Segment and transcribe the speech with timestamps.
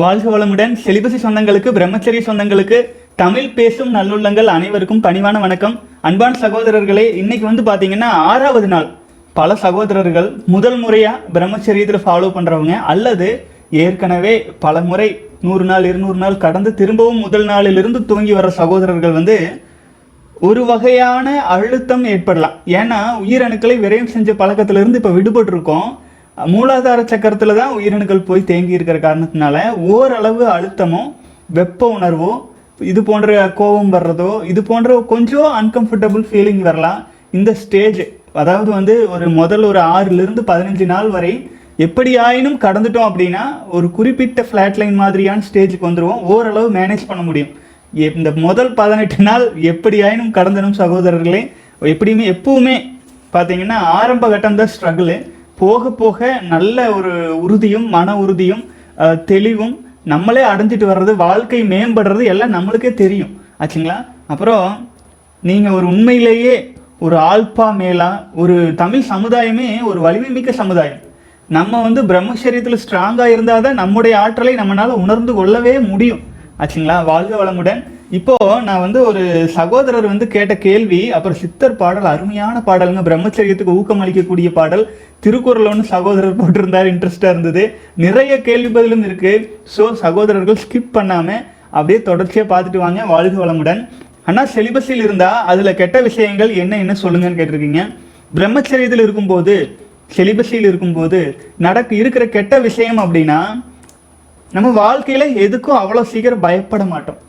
[0.00, 0.72] வாழ்க வளமுடன்.
[0.84, 2.78] செலிபசி சொந்தங்களுக்கு பிரம்மச்சரிய சொந்தங்களுக்கு
[3.20, 5.76] தமிழ் பேசும் நல்லுள்ளங்கள் அனைவருக்கும் பணிவான வணக்கம்.
[6.08, 8.88] அன்பான சகோதரர்களே இன்னைக்கு வந்து பார்த்தீங்கன்னா ஆறாவது நாள்.
[9.38, 13.28] பல சகோதரர்கள் முதல் முறையாக பிரம்மச்சரியத்தில் ஃபாலோ பண்ணுறவங்க அல்லது
[13.84, 15.08] ஏற்கனவே பல முறை
[15.46, 19.36] நூறு நாள் இருநூறு நாள் கடந்து திரும்பவும் முதல் நாளிலிருந்து துவங்கி வர சகோதரர்கள் வந்து
[20.48, 22.58] ஒரு வகையான அழுத்தம் ஏற்படலாம்.
[22.80, 25.88] ஏன்னா உயிரணுக்களை விரயம் செஞ்ச பழக்கத்திலிருந்து இப்போ விடுபட்டிருக்கோம்.
[26.38, 29.56] மூலாதார சக்கரத்தில் தான் உயிரணுக்கள் போய் தேங்கி இருக்கிற காரணத்தினால
[29.94, 31.02] ஓரளவு அழுத்தமோ
[31.58, 32.32] வெப்ப உணர்வோ
[32.90, 36.98] இது போன்ற கோபம் வர்றதோ இது போன்ற கொஞ்சம் அன்கம்ஃபர்டபுள் ஃபீலிங் வரலாம்.
[37.36, 38.00] இந்த ஸ்டேஜ்
[38.40, 41.32] அதாவது வந்து ஒரு முதல் ஒரு ஆறுலேருந்து பதினஞ்சு நாள் வரை
[41.86, 43.44] எப்படி ஆயினும் கடந்துட்டோம் அப்படின்னா
[43.76, 47.52] ஒரு குறிப்பிட்ட ஃப்ளாட் லைன் மாதிரியான ஸ்டேஜுக்கு வந்துடுவோம் ஓரளவு மேனேஜ் பண்ண முடியும்.
[48.18, 51.42] இந்த முதல் பதினெட்டு நாள் எப்படி ஆயினும் கடந்தனும் சகோதரர்களே
[51.92, 52.76] எப்படியுமே எப்பவுமே
[53.34, 55.12] பார்த்தீங்கன்னா ஆரம்ப கட்டம் தான் ஸ்ட்ரகிள்
[55.62, 57.12] போக போக நல்ல ஒரு
[57.44, 58.64] உறுதியும் மன உறுதியும்
[59.30, 59.74] தெளிவும்
[60.12, 63.32] நம்மளே அடைஞ்சிட்டு வர்றது வாழ்க்கை மேம்படுறது எல்லாம் நம்மளுக்கே தெரியும்.
[63.62, 63.96] ஆச்சுங்களா?
[64.32, 64.66] அப்புறம்
[65.48, 66.54] நீங்கள் ஒரு உண்மையிலேயே
[67.04, 68.10] ஒரு ஆல்பா மேலா
[68.42, 71.02] ஒரு தமிழ் சமுதாயமே ஒரு வலிமை மிக்க சமுதாயம்.
[71.56, 76.22] நம்ம வந்து பிரம்மச்சரியத்தில் ஸ்ட்ராங்காக இருந்தால் தான் நம்முடைய ஆற்றலை நம்மளால் உணர்ந்து கொள்ளவே முடியும்.
[76.60, 76.96] ஆச்சுங்களா?
[77.10, 77.82] வாழ்க வளமுடன்.
[78.18, 78.34] இப்போ
[78.66, 79.22] நான் வந்து ஒரு
[79.54, 84.84] சகோதரர் வந்து கேட்ட கேள்வி அப்புறம் சித்தர் பாடல் அருமையான பாடலுங்க பிரம்மச்சரியத்துக்கு ஊக்கம் அளிக்கக்கூடிய பாடல்
[85.24, 87.64] திருக்குறள் ஒன்று சகோதரர் போட்டிருந்தார் இன்ட்ரெஸ்டாக இருந்தது.
[88.04, 89.32] நிறைய கேள்வி பதிலும் இருக்கு.
[89.74, 91.42] ஸோ சகோதரர்கள் ஸ்கிப் பண்ணாமல்
[91.76, 93.00] அப்படியே தொடர்ச்சியாக பார்த்துட்டு வாங்க.
[93.14, 93.82] வாழ்க வளமுடன்.
[94.28, 97.82] ஆனால் செலிபஸில் இருந்தால் அதில் கெட்ட விஷயங்கள் என்ன என்ன சொல்லுங்கன்னு கேட்டிருக்கீங்க.
[98.38, 99.54] பிரம்மச்சரியத்தில் இருக்கும்போது
[100.16, 101.20] செலிபஸில் இருக்கும்போது
[101.66, 103.40] நடக்க இருக்கிற கெட்ட விஷயம் அப்படின்னா
[104.52, 107.20] நம்ம வாழ்க்கையில் எதுக்கும் அவ்வளோ சீக்கிரம் பயப்பட மாட்டோம்.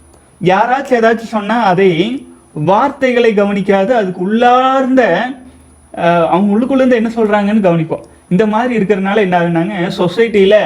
[0.41, 1.91] யாராச்சும் ஏதாச்சும் சொன்னால் அதை
[2.69, 3.91] வார்த்தைகளை கவனிக்காது.
[3.99, 5.03] அதுக்கு உள்ளார்ந்த
[6.33, 8.05] அவங்க உள்ளுக்குள்ளேருந்து என்ன சொல்கிறாங்கன்னு கவனிப்போம்.
[8.33, 10.59] இந்த மாதிரி இருக்கிறதுனால என்ன ஆகுனாங்க சொசைட்டியில்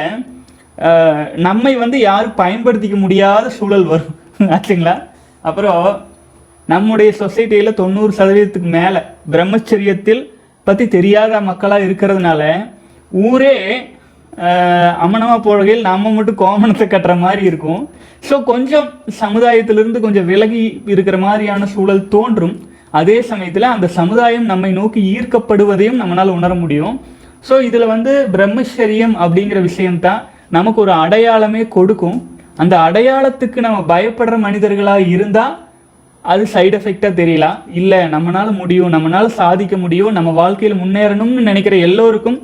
[1.48, 4.16] நம்மை வந்து யாரும் பயன்படுத்திக்க முடியாத சூழல் வரும்.
[4.56, 4.96] ஆச்சுங்களா?
[5.50, 5.84] அப்புறம்
[6.74, 9.00] நம்முடைய சொசைட்டியில் தொண்ணூறு சதவீதத்துக்கு மேலே
[9.34, 10.22] பிரம்மச்சரியத்தில்
[10.68, 12.42] பற்றி தெரியாத மக்களாக இருக்கிறதுனால
[13.12, 13.56] ஊரே
[15.06, 17.82] அமனமாக போகையில் நம்ம மட்டும் கோமணத்தை கட்டுற மாதிரி இருக்கும்.
[18.28, 18.88] ஸோ கொஞ்சம்
[19.22, 22.56] சமுதாயத்திலிருந்து கொஞ்சம் விலகி இருக்கிற மாதிரியான சூழல் தோன்றும்.
[23.00, 26.96] அதே சமயத்தில் அந்த சமுதாயம் நம்மை நோக்கி ஈர்க்கப்படுவதையும் நம்மளால் உணர முடியும்.
[27.48, 30.22] ஸோ இதில் வந்து பிரம்மச்சரியம் அப்படிங்கிற விஷயம்தான்
[30.58, 32.18] நமக்கு ஒரு அடையாளமே கொடுக்கும்.
[32.62, 35.54] அந்த அடையாளத்துக்கு நம்ம பயப்படுற மனிதர்களாக இருந்தால்
[36.26, 42.38] அது சைடு எஃபெக்டாக தெரியலாம் இல்லை நம்மளால் முடியும் நம்மளால் சாதிக்க முடியும் நம்ம வாழ்க்கையில் முன்னேறணும்னு நினைக்கிற எல்லோருக்கும்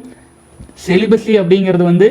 [0.85, 2.07] செலிபஸி அப்படிங்கிறது வந்து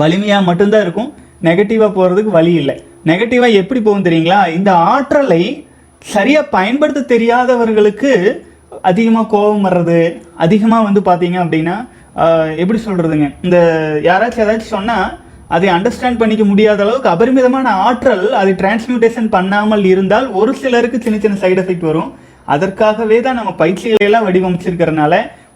[0.00, 1.10] வலிமையாக மட்டும்தான் இருக்கும்.
[1.46, 2.76] நெகட்டிவாக போகிறதுக்கு வழி இல்லை.
[3.10, 4.40] நெகட்டிவாக எப்படி போகும் தெரியுங்களா?
[4.58, 5.42] இந்த ஆற்றலை
[6.14, 8.12] சரியாக பயன்படுத்த தெரியாதவர்களுக்கு
[8.90, 10.00] அதிகமாக கோபம் வர்றது
[10.44, 11.76] அதிகமாக வந்து பார்த்தீங்க அப்படின்னா
[12.62, 13.58] எப்படி சொல்கிறதுங்க இந்த
[14.08, 15.08] யாராச்சும் ஏதாச்சும் சொன்னால்
[15.56, 21.38] அதை அண்டர்ஸ்டாண்ட் பண்ணிக்க முடியாத அளவுக்கு அபரிமிதமான ஆற்றல் அதை டிரான்ஸ்மியூட்டேஷன் பண்ணாமல் இருந்தால் ஒரு சிலருக்கு சின்ன சின்ன
[21.42, 22.10] சைடு எஃபெக்ட் வரும்.
[22.54, 25.14] அதற்காகவே தான் நம்ம பயிற்சிகளை எல்லாம் வடிவமைச்சிருக்கிறனால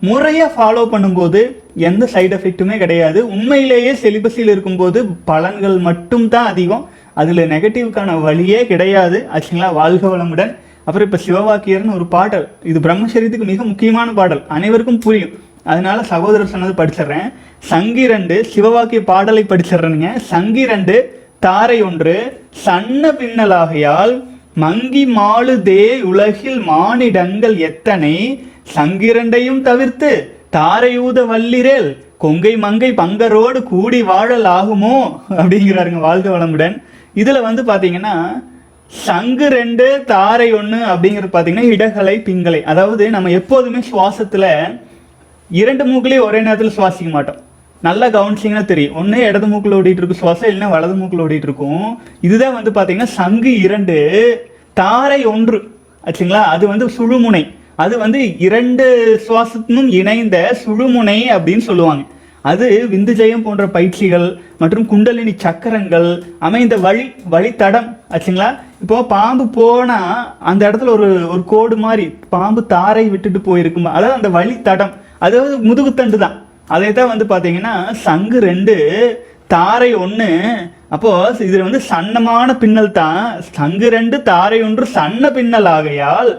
[0.09, 1.41] முறையாக ஃபாலோ பண்ணும்போது
[1.89, 3.29] எந்த சைடு எஃபெக்ட்டுமே கிடையாது.
[3.35, 4.99] உண்மையிலேயே செலிபஸில் இருக்கும்போது
[5.31, 6.89] பலன்கள் மட்டும் தான் அதிகம்.
[7.15, 9.19] அதில் நெகட்டிவ்க்கான வழியே கிடையாது.
[9.35, 10.53] ஆச்சுங்களா வாழ்க வளமுடன்.
[10.85, 12.49] அப்புறம் இப்போ சிவவாக்கியர்னு ஒரு பாடல்.
[12.65, 14.43] இது பிரம்மச்சரியத்துக்கு மிக முக்கியமான பாடல்.
[14.49, 15.35] அனைவருக்கும் புரியும்.
[15.63, 17.29] அதனால சகோதரர் சொன்னது படிச்சிடுறேன்.
[17.71, 20.11] சங்கிரண்டு சிவவாக்கிய பாடலை படிச்சிடுறேனுங்க.
[20.33, 20.97] சங்கிரண்டு
[21.39, 22.17] தாரை ஒன்று
[22.65, 24.15] சன்ன பின்னலாகையால்
[24.55, 28.17] மங்கி மாளுதே உலகில் மானிடங்கள் எத்தனை?
[28.75, 30.10] சங்கிரண்டையும் தவிர்த்து
[30.56, 31.91] தாரையூத வல்லிரேல்
[32.25, 34.97] கொங்கை மங்கை பங்கரோடு கூடி வாழல் ஆகுமோ
[35.41, 36.74] அப்படிங்கிறாருங்க வாழ்த்து வளமுடன்.
[37.22, 38.15] இதுல வந்து பாத்தீங்கன்னா
[38.91, 44.47] சங்கு ரெண்டு தாரை ஒன்று அப்படிங்கிறது பார்த்தீங்கன்னா இடகலை பிங்களை அதாவது நம்ம எப்போதுமே சுவாசத்துல
[45.51, 47.41] இரண்டு மூக்குலேயும் ஒரே நேரத்தில் சுவாசிக்க மாட்டோம்.
[47.86, 48.97] நல்லா கவனிச்சிங்கன்னா தெரியும்.
[49.01, 51.86] ஒன்று இடது மூக்கில் ஓடிட்டு இருக்கும் சுவாசம் இல்லைன்னா வலது மூக்கில் ஓடிட்டு இருக்கும்
[52.21, 53.97] இதுதான் வந்து பார்த்தீங்கன்னா சங்கு இரண்டு
[54.80, 55.59] தாரை ஒன்று.
[56.07, 56.42] ஆச்சுங்களா?
[56.54, 57.42] அது வந்து சுழுமுனை.
[57.83, 58.86] அது வந்து இரண்டு
[59.27, 62.04] சுவாசத்தினும் இணைந்த சுழுமுனை அப்படின்னு சொல்லுவாங்க.
[62.51, 64.27] அது விந்துஜயம் போன்ற பயிற்சிகள்
[64.60, 66.09] மற்றும் குண்டலினி சக்கரங்கள்
[66.47, 67.04] அமைந்த வழி
[67.34, 68.48] வழித்தடம் ஆச்சுங்களா?
[68.83, 73.89] இப்போ பாம்பு போனால் அந்த இடத்துல ஒரு ஒரு கோடு மாதிரி பாம்பு தாரை விட்டுட்டு போயிருக்கும்.
[73.97, 74.95] அதாவது அந்த வழித்தடம்
[75.27, 76.36] அதாவது முதுகுத்தண்டு தான்.
[76.74, 77.74] அதை தான் வந்து பார்த்தீங்கன்னா
[78.07, 78.74] சங்கு ரெண்டு
[79.54, 80.30] தாரை ஒன்று
[80.95, 83.24] அப்போது இதில் வந்து சன்னமான பின்னல் தான்.
[83.59, 86.30] சங்கு ரெண்டு தாரை ஒன்று சன்ன பின்னல் ஆகையால்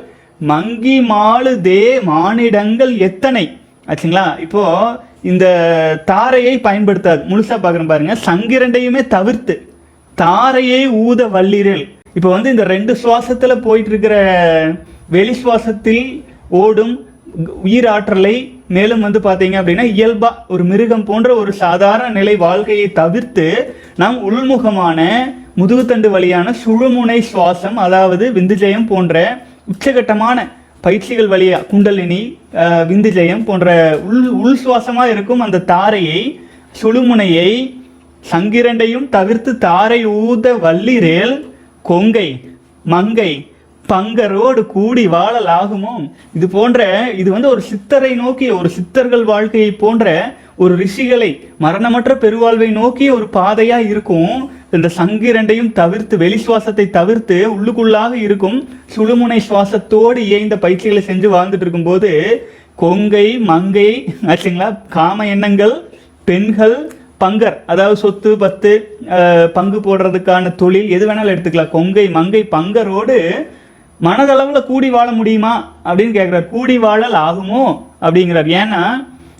[0.51, 3.45] மங்கி மாழுதே மானிடங்கள் எத்தனை?
[3.89, 4.25] ஆச்சுங்களா?
[4.45, 4.63] இப்போ
[5.31, 5.45] இந்த
[6.11, 7.21] தாரையை பயன்படுத்தாது.
[7.31, 8.15] முழுசா பார்க்குறேன் பாருங்க.
[8.27, 9.55] சங்கிரண்டையுமே தவிர்த்து
[10.17, 11.83] தாரையை ஊத வல்லிரல்.
[12.17, 14.15] இப்போ வந்து இந்த ரெண்டு சுவாசத்துல போயிட்டு இருக்கிற
[15.15, 16.03] வெளி சுவாசத்தில்
[16.61, 16.93] ஓடும்
[17.63, 18.35] உயிராற்றலை
[18.75, 23.47] மேலும் வந்து பார்த்தீங்க அப்படின்னா இயல்பா ஒரு மிருகம் போன்ற ஒரு சாதாரண நிலை வாழ்க்கையை தவிர்த்து
[24.01, 24.99] நாம் உள்முகமான
[25.61, 29.23] முதுகுத்தண்டு வழியான சுழுமுனை சுவாசம் அதாவது விந்துஜயம் போன்ற
[29.67, 30.37] உச்சகட்டமான
[30.85, 32.21] பயிற்சிகள் வழியாக குண்டலினி
[32.89, 33.67] விந்துஜயம் போன்ற
[34.07, 36.21] உள் உள் சுவாசமாக இருக்கும் அந்த தாரையை
[36.79, 37.51] சுழுமுனையை
[38.23, 41.35] சங்கிரண்டையும் தவிர்த்து தாரை ஊத வள்ளிரேல்
[41.89, 42.29] கொங்கை
[42.93, 43.31] மங்கை
[43.85, 45.93] பங்கரோடு கூடி வாழல் ஆகுமோ?
[46.37, 46.81] இது போன்ற
[47.21, 50.05] இது வந்து ஒரு சித்தரை நோக்கிய ஒரு சித்தர்கள் வாழ்க்கையை போன்ற
[50.63, 51.29] ஒரு ரிஷிகளை
[51.65, 54.37] மரணமற்ற பெருவாழ்வை நோக்கிய ஒரு பாதையாக இருக்கும்.
[54.75, 58.57] இந்த சங்கு இரண்டையும் தவிர்த்து வெளி சுவாசத்தை தவிர்த்து உள்ளுக்குள்ளாக இருக்கும்
[58.93, 62.11] சுழுமுனை சுவாசத்தோடு இயைந்த பயிற்சிகளை செஞ்சு வாழ்ந்துட்டு இருக்கும்போது
[62.81, 63.89] கொங்கை மங்கை
[64.31, 64.69] ஆச்சுங்களா?
[64.95, 65.75] காம எண்ணங்கள்
[66.27, 66.75] பெண்கள்
[67.23, 68.71] பங்கர் அதாவது சொத்து பத்து
[69.57, 71.73] பங்கு போடுறதுக்கான தொழில் எது வேணாலும் எடுத்துக்கலாம்.
[71.77, 73.17] கொங்கை மங்கை பங்கரோடு
[73.99, 75.53] மனதளவில் கூடி வாழ முடியுமா?
[75.87, 77.63] அப்படின்னு கேட்குறார் கூடி வாழல் ஆகுமோ?
[78.05, 78.49] அப்படிங்கிறார்.
[78.61, 78.81] ஏன்னா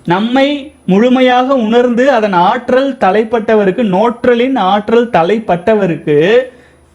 [0.06, 6.38] நம்மை முழுமையாக உணர்ந்து அதன் ஆற்றல் தலைப்பட்டவருக்கு நோற்றலின் ஆற்றல் தலைப்பட்டவருக்கு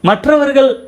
[0.00, 0.86] மற்றவர்கள்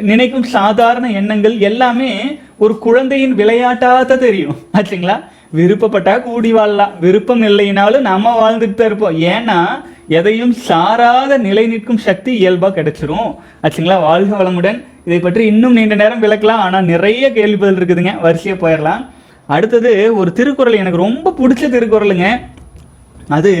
[0.00, 4.56] நினைக்கும் சாதாரண எண்ணங்கள் எல்லாமே ஒரு குழந்தையின் விளையாட்டாக தெரியும்.
[4.78, 5.24] ஆச்சுங்களா?
[5.56, 6.90] விருப்பப்பட்டா கூடி வாழலாம்.
[7.00, 9.20] விருப்பம் இல்லைனாலும் நம்ம வாழ்ந்துட்டு தான் இருப்போம்.
[9.20, 13.36] ஏன்னா எதையும் சாராத நிலை நிற்கும் சக்தி இயல்பாக கிடைச்சிரும்.
[13.62, 14.00] ஆச்சுங்களா?
[14.00, 14.84] வாழ்க வளமுடன்.
[15.04, 16.64] இதை பற்றி இன்னும் நீண்ட நேரம் விளக்கலாம்.
[16.66, 18.20] ஆனால் நிறைய கேள்விகள் இருக்குதுங்க.
[18.20, 19.06] வரிசையை போயிடலாம்.
[19.54, 22.26] அடுத்தது ஒரு திருக்குறள் எனக்கு ரொம்ப பிடிச்ச திருக்குறளுங்க.
[23.28, 23.52] அது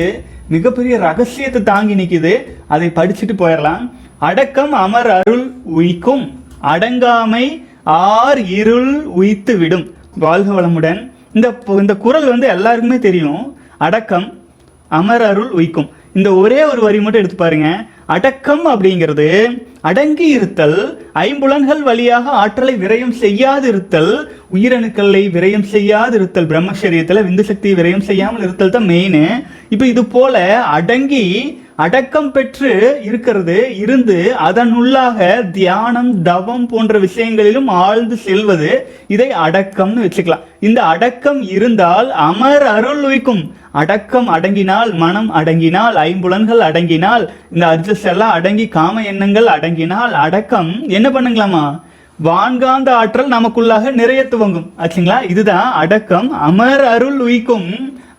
[0.48, 2.32] மிகப்பெரிய ரகசியத்தை தாங்கி நிற்கிது
[2.74, 3.84] அதை படிச்சுட்டு போயிடலாம்.
[4.18, 5.44] அடக்கம் அமர் அருள்
[5.76, 6.24] உய்க்கும்
[6.62, 7.44] அடங்காமை
[7.84, 9.86] ஆர் இருள் உய்த்து விடும்.
[10.24, 11.00] வாழ்க வளமுடன்.
[11.32, 13.42] இந்த இந்த குறள் வந்து எல்லாருக்குமே தெரியும்.
[13.78, 14.28] அடக்கம்
[14.88, 15.88] அமர் அருள் உய்க்கும்.
[16.14, 17.68] இந்த ஒரே ஒரு வரி மட்டும் எடுத்து பாருங்க.
[18.06, 19.28] அடக்கம் அப்படிங்கிறது
[19.88, 20.78] அடங்கி இருத்தல்
[21.20, 24.12] ஐம்புலன்கள் வழியாக ஆற்றலை விரயம் செய்யாது இருத்தல்
[24.52, 26.50] உயிரணுக்களை விரயம் செய்யாது இருத்தல்
[27.22, 29.20] விந்து சக்தியை விரயம் செய்யாமல் இருத்தல் தான் மெயின்
[29.68, 30.34] இப்போ இது போல
[30.70, 31.24] அடங்கி
[31.82, 34.16] அடக்கம் பெற்று இருக்கிறது இருந்து
[34.46, 38.70] அதனுள்ளாக தியானம் தவம் போன்ற விஷயங்களிலும் ஆழ்ந்து செல்வது
[39.06, 40.42] இதை அடக்கம்னு வச்சுக்கலாம்.
[40.60, 43.42] இந்த அடக்கம் இருந்தால் அமர் அருள் உய்க்கும்
[43.72, 51.08] அடக்கம் அடங்கினால் மனம் அடங்கினால் ஐம்புலன்கள் அடங்கினால் இந்த அட்ஜஸ்ட் எல்லாம் அடங்கி காம எண்ணங்கள் அடங்கினால் அடக்கம் என்ன
[51.08, 51.64] பண்ணுங்களாமா
[52.24, 54.70] வான்காந்த ஆற்றல் நமக்குள்ளாக நிறைய துவங்கும்.
[54.78, 55.30] ஆச்சுங்களா?
[55.30, 56.30] இதுதான் அடக்கம்.
[56.48, 57.70] அமர் அருள் உய்க்கும்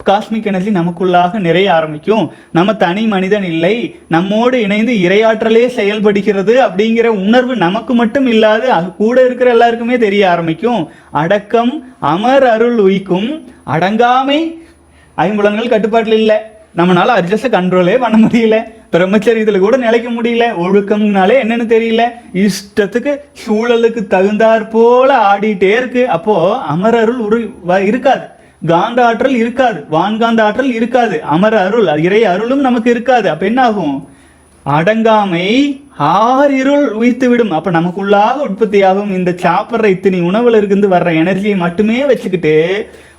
[0.06, 2.32] காஸ்மிக் எனர்ஜி நமக்குள்ளாக நிறைய ஆரம்பிக்கும்.
[2.52, 4.00] நம்ம தனி மனிதன் இல்லை.
[4.08, 10.90] நம்மோடு இணைந்து இரையாற்றலே செயல்படுகிறது அப்படிங்கிற உணர்வு நமக்கு மட்டும் இல்லாது அது கூட இருக்கிற எல்லாருக்குமே தெரிய ஆரம்பிக்கும்.
[11.12, 13.52] அடக்கம் அமர் அருள் உயிக்கும்.
[13.68, 14.58] அடங்காமை
[15.18, 16.36] ஐம்புலன்கள் கட்டுப்பாட்டில் இல்லை.
[16.78, 18.64] நம்மளால அட்ஜஸ்ட் கண்ட்ரோலே பண்ண முடியல.
[18.92, 20.60] பிரம்மச்சரியத்தில் கூட நிலைக்க முடியல.
[20.60, 22.04] ஒழுக்கம்னாலே என்னன்னு தெரியல.
[22.34, 23.18] இஷ்டத்துக்கு
[23.48, 26.10] சூழலுக்கு தகுந்தாற் போல ஆடிட்டே இருக்கு.
[26.10, 28.38] அப்போ அமரருள் உரு வ- இருக்காது.
[28.62, 31.22] காந்த ஆற்றல் இருக்காது வான்காந்த ஆற்றல் இருக்காது.
[31.24, 33.30] அமர அருள் இறை அருளும் நமக்கு இருக்காது.
[33.30, 34.08] அப்ப என்ன ஆகும்
[34.66, 35.48] அடங்காமை
[36.00, 42.56] ஆறிருள் உயிர்த்து விடும் அப்ப நமக்குள்ளாக உற்பத்தியாகும் இந்த சாப்பிட்ற இத்தனை உணவுல இருந்து வர்ற எனர்ஜியை மட்டுமே வச்சுக்கிட்டு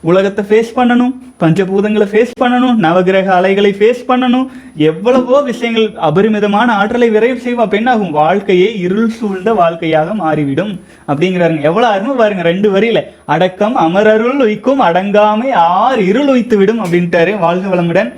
[0.08, 4.46] உலகத்தை ஃபேஸ் பண்ணணும் பஞ்சபூதங்களை ஃபேஸ் பண்ணணும் நவகிரக அலைகளை ஃபேஸ் பண்ணணும்.
[4.90, 8.14] எவ்வளவோ விஷயங்கள் அபரிமிதமான ஆற்றலை விரைவு செய்வோம் பெண்ணாகும்.
[8.20, 10.72] வாழ்க்கையே இருள் சூழ்ந்த வாழ்க்கையாக மாறிவிடும்.
[11.10, 11.62] அப்படிங்கிறாருங்க.
[11.70, 13.00] எவ்வளோ அருமை பாருங்க ரெண்டு வரியில.
[13.34, 18.10] அடக்கம் அமரருள் உய்க்கும் அடங்காமை ஆறு இருள் உய்த்து விடும் அப்படின்ட்டாரு வாழ்க வளமுடன்.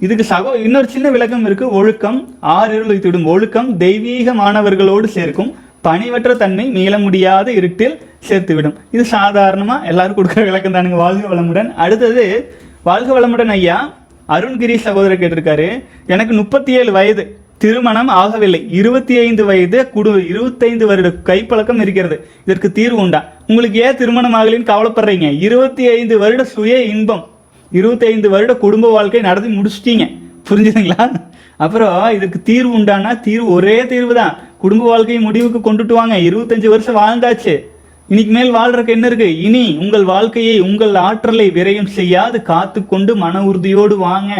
[0.00, 1.68] இதுக்கு சகோ இன்னொரு சின்ன விளக்கம் இருக்கு.
[1.70, 2.18] ஒழுக்கம்
[2.56, 5.52] ஆறு இருள் வைத்துவிடும் ஒழுக்கம் தெய்வீக மாணவர்களோடு சேர்க்கும்.
[5.86, 7.96] பணிவற்ற தன்மை மீள முடியாத இருட்டில்
[8.28, 8.74] சேர்த்துவிடும்.
[8.90, 11.74] இது சாதாரணமாக எல்லாரும் கொடுக்குற விளக்கம் தானுங்க வாழ்க வளமுடன்.
[11.74, 13.94] அடுத்தது வாழ்க வளமுடன் ஐயா
[14.28, 15.84] அருண்கிரி சகோதரர் கேட்டிருக்காரு.
[16.06, 17.36] எனக்கு முப்பத்தி ஏழு வயது.
[17.58, 18.66] திருமணம் ஆகவில்லை.
[18.70, 22.26] இருபத்தி ஐந்து வயது குடு இருபத்தைந்து வருட கைப்பழக்கம் இருக்கிறது.
[22.46, 23.32] இதற்கு தீர்வு உண்டா?
[23.46, 25.40] உங்களுக்கு ஏன் திருமணம் ஆகலைன்னு கவலைப்படுறீங்க?
[25.40, 27.26] இருபத்தி ஐந்து வருட சுய இன்பம்.
[27.72, 30.18] இருபத்தைந்து வருட குடும்ப வாழ்க்கை நடத்தி முடிச்சிட்டீங்க.
[30.50, 31.12] புரிஞ்சுதுங்களா?
[31.56, 33.20] அப்புறம் இதுக்கு தீர்வு உண்டானா?
[33.20, 34.38] தீர்வு ஒரே தீர்வு தான்.
[34.58, 36.16] குடும்ப வாழ்க்கையை முடிவுக்கு கொண்டுட்டு வாங்க.
[36.16, 37.60] இருபத்தஞ்சு வருஷம் வாழ்ந்தாச்சு.
[38.10, 39.28] இன்னைக்கு மேல் வாழ்றதுக்கு என்ன இருக்கு?
[39.46, 42.36] இனி உங்கள் வாழ்க்கையை உங்கள் ஆற்றலை விரயம் செய்யாது.
[42.50, 44.32] காத்து கொண்டு மன உறுதியோடு வாங்க.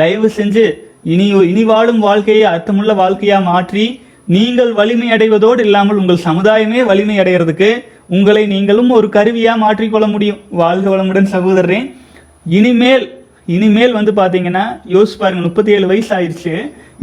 [0.00, 0.64] தயவு செஞ்சு
[1.14, 3.86] இனி இனி வாழும் வாழ்க்கையை அர்த்தமுள்ள வாழ்க்கையா மாற்றி
[4.34, 7.70] நீங்கள் வலிமை அடைவதோடு இல்லாமல் உங்கள் சமுதாயமே வலிமை அடைகிறதுக்கு
[8.18, 10.40] உங்களை நீங்களும் ஒரு கருவியா மாற்றிக்கொள்ள முடியும்.
[10.62, 11.80] வாழ்க வளமுடன் சகோதரரே.
[12.58, 13.06] இனிமேல்
[13.56, 14.64] இனிமேல் வந்து பாத்தீங்கன்னா
[14.94, 16.54] யோசிச்சு பாருங்க முப்பத்தி ஏழு வயசு ஆயிடுச்சு.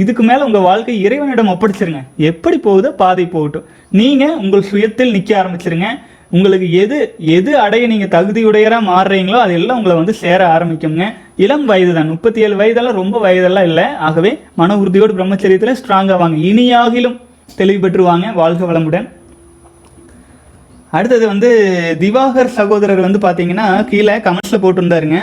[0.04, 2.02] இதுக்கு மேலே உங்கள் வாழ்க்கை இறைவனிடம் ஒப்படைச்சிருங்க.
[2.30, 3.66] எப்படி போகுதோ பாதை போகட்டும்.
[4.00, 5.90] நீங்கள் உங்கள் சுயத்தில் நிற்க ஆரம்பிச்சிருங்க.
[6.36, 6.98] உங்களுக்கு எது
[7.36, 11.06] எது அடைய நீங்கள் தகுதியுடையராக மாறுறீங்களோ அதெல்லாம் உங்களை வந்து சேர ஆரம்பிக்குங்க.
[11.44, 13.86] இளம் வயது தான் முப்பத்தி ஏழு வயதெல்லாம் ரொம்ப வயதெல்லாம் இல்லை.
[14.08, 16.38] ஆகவே மன உறுதியோடு பிரம்மச்சரியத்தில் ஸ்ட்ராங்காக வாங்க.
[16.50, 17.18] இனியாகிலும்
[17.60, 19.08] தெளிவு பெற்றுவாங்க வாழ்க வளமுடன்.
[20.98, 21.50] அடுத்தது வந்து
[22.02, 25.20] திவாகர் சகோதரர் வந்து பார்த்தீங்கன்னா கீழே கமெண்ட்ஸில் போட்டிருந்தாருங்க.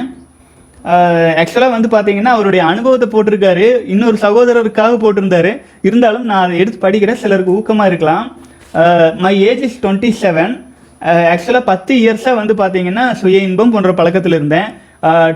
[1.41, 3.67] ஆக்சுவலாக வந்து பார்த்தீங்கன்னா அவருடைய அனுபவத்தை போட்டிருக்காரு.
[3.95, 5.53] இன்னொரு சகோதரருக்காக போட்டிருந்தாரு.
[5.89, 7.21] இருந்தாலும் நான் அதை எடுத்து படிக்கிறேன்.
[7.25, 8.25] சிலருக்கு ஊக்கமாக இருக்கலாம்.
[9.25, 10.55] My age is twenty seven
[11.33, 14.69] ஆக்சுவலாக பத்து இயர்ஸாக வந்து பார்த்தீங்கன்னா சுய இன்பம் போன்ற பழக்கத்தில் இருந்தேன்.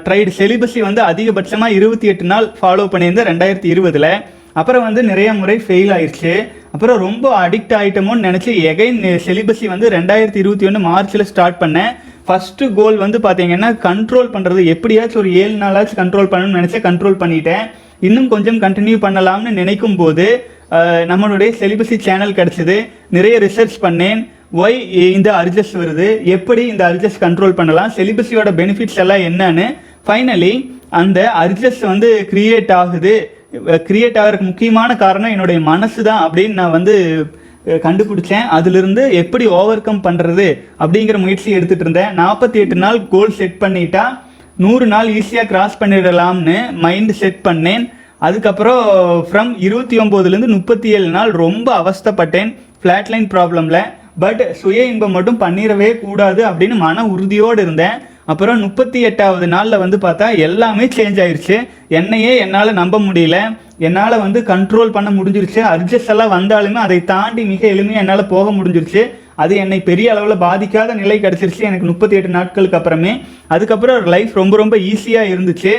[0.04, 4.12] ட்ரைடு செலிபஸி வந்து அதிகபட்சமாக இருபத்தி எட்டு நாள் ஃபாலோ பண்ணியிருந்தேன் ரெண்டாயிரத்தி இருபதில்.
[4.60, 6.32] அப்புறம் வந்து நிறைய முறை ஃபெயில் ஆயிடுச்சு
[6.74, 11.92] அப்புறம் ரொம்ப அடிக்ட் ஆகிட்டோமோன்னு நினச்சி எகைன் செலிபஸி வந்து ரெண்டாயிரத்தி இருபத்தி ஒன்று மார்ச்சில் ஸ்டார்ட் பண்ணேன்.
[12.28, 17.64] ஃபஸ்ட்டு கோல் வந்து பார்த்தீங்கன்னா கண்ட்ரோல் பண்ணுறது எப்படியாச்சும் ஒரு ஏழு நாளாச்சும் கண்ட்ரோல் பண்ணணும்னு நினச்சி கண்ட்ரோல் பண்ணிட்டேன்.
[18.08, 20.26] இன்னும் கொஞ்சம் கண்டினியூ பண்ணலாம்னு நினைக்கும் போது
[21.10, 22.76] நம்மளுடைய செலிபஸி சேனல் கிடச்சிது.
[23.16, 24.20] நிறைய ரிசர்ச் பண்ணேன்.
[24.62, 24.76] ஒய்
[25.16, 26.08] இந்த அர்ஜஸ் வருது?
[26.36, 27.90] எப்படி இந்த அர்ஜஸ் கண்ட்ரோல் பண்ணலாம்?
[27.96, 29.66] செலிபஸியோட பெனிஃபிட்ஸ் எல்லாம் என்னன்னு.
[30.06, 30.54] ஃபைனலி
[31.00, 33.14] அந்த அர்ஜஸ் வந்து கிரியேட் ஆகுது.
[33.88, 36.94] கிரியேட் ஆகிறதுக்கு முக்கியமான காரணம் என்னுடைய மனசு தான் அப்படின்னு நான் வந்து
[37.84, 38.46] கண்டுபிடிச்சேன்.
[38.56, 40.46] அதிலிருந்து எப்படி ஓவர் கம் பண்ணுறது
[40.84, 42.12] அப்படிங்கிற முயற்சி எடுத்துகிட்டு இருந்தேன்.
[42.22, 44.04] நாற்பத்தி எட்டு நாள் கோல் செட் பண்ணிட்டா
[44.64, 47.84] நூறு நாள் ஈஸியாக கிராஸ் பண்ணிடலாம்னு மைண்ட் செட் பண்ணேன்.
[48.26, 48.82] அதுக்கப்புறம்
[49.28, 52.50] ஃப்ரம் இருபத்தி ஒம்போதுலேருந்து முப்பத்தி ஏழு நாள் ரொம்ப அவஸ்தைப்பட்டேன்
[52.82, 53.82] ஃப்ளாட்லைன் ப்ராப்ளமில்
[54.22, 57.98] பட் சுய இன்பம் மட்டும் பண்ணிடவே கூடாது அப்படின்னு மன உறுதியோடு இருந்தேன்.
[58.28, 61.56] அப்புறம் முப்பத்தி எட்டாவது நாளில் வந்து பார்த்தா எல்லாமே சேஞ்ச் ஆயிடுச்சு
[61.88, 63.36] என்னையே என்னால் நம்ப முடியல.
[63.78, 65.60] என்னால் வந்து கண்ட்ரோல் பண்ண முடிஞ்சிருச்சு.
[65.74, 69.02] அர்ஜஸ் எல்லாம் வந்தாலுமே அதை தாண்டி மிக எளிமையாக என்னால் போக முடிஞ்சிருச்சு.
[69.34, 73.20] அது என்னை பெரிய அளவில் பாதிக்காத நிலை கிடச்சிருச்சு எனக்கு முப்பத்தி எட்டு நாட்களுக்கு அப்புறமே.
[73.48, 75.72] அதுக்கப்புறம் லைஃப் ரொம்ப ரொம்ப ஈஸியாக இருந்துச்சு.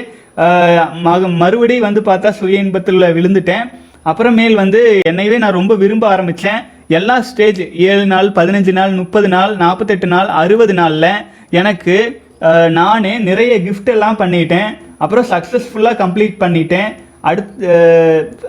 [1.02, 3.64] மக- மறுபடியும் வந்து பார்த்தா சுய இன்பத்தில் விழுந்துட்டேன்
[4.06, 9.56] அப்புறமேல் வந்து என்னையவே நான் ரொம்ப விரும்ப ஆரம்பித்தேன் எல்லா ஸ்டேஜ் ஏழு நாள் பதினஞ்சு நாள் முப்பது நாள்
[9.56, 11.10] நாற்பத்தெட்டு நாள் அறுபது நாளில்
[11.50, 12.22] எனக்கு
[12.80, 14.70] நானே நிறைய கிஃப்ட் எல்லாம் பண்ணிட்டேன்.
[15.04, 16.90] அப்புறம் சக்ஸஸ்ஃபுல்லாக கம்ப்ளீட் பண்ணிட்டேன்.
[17.30, 17.70] அடுத்து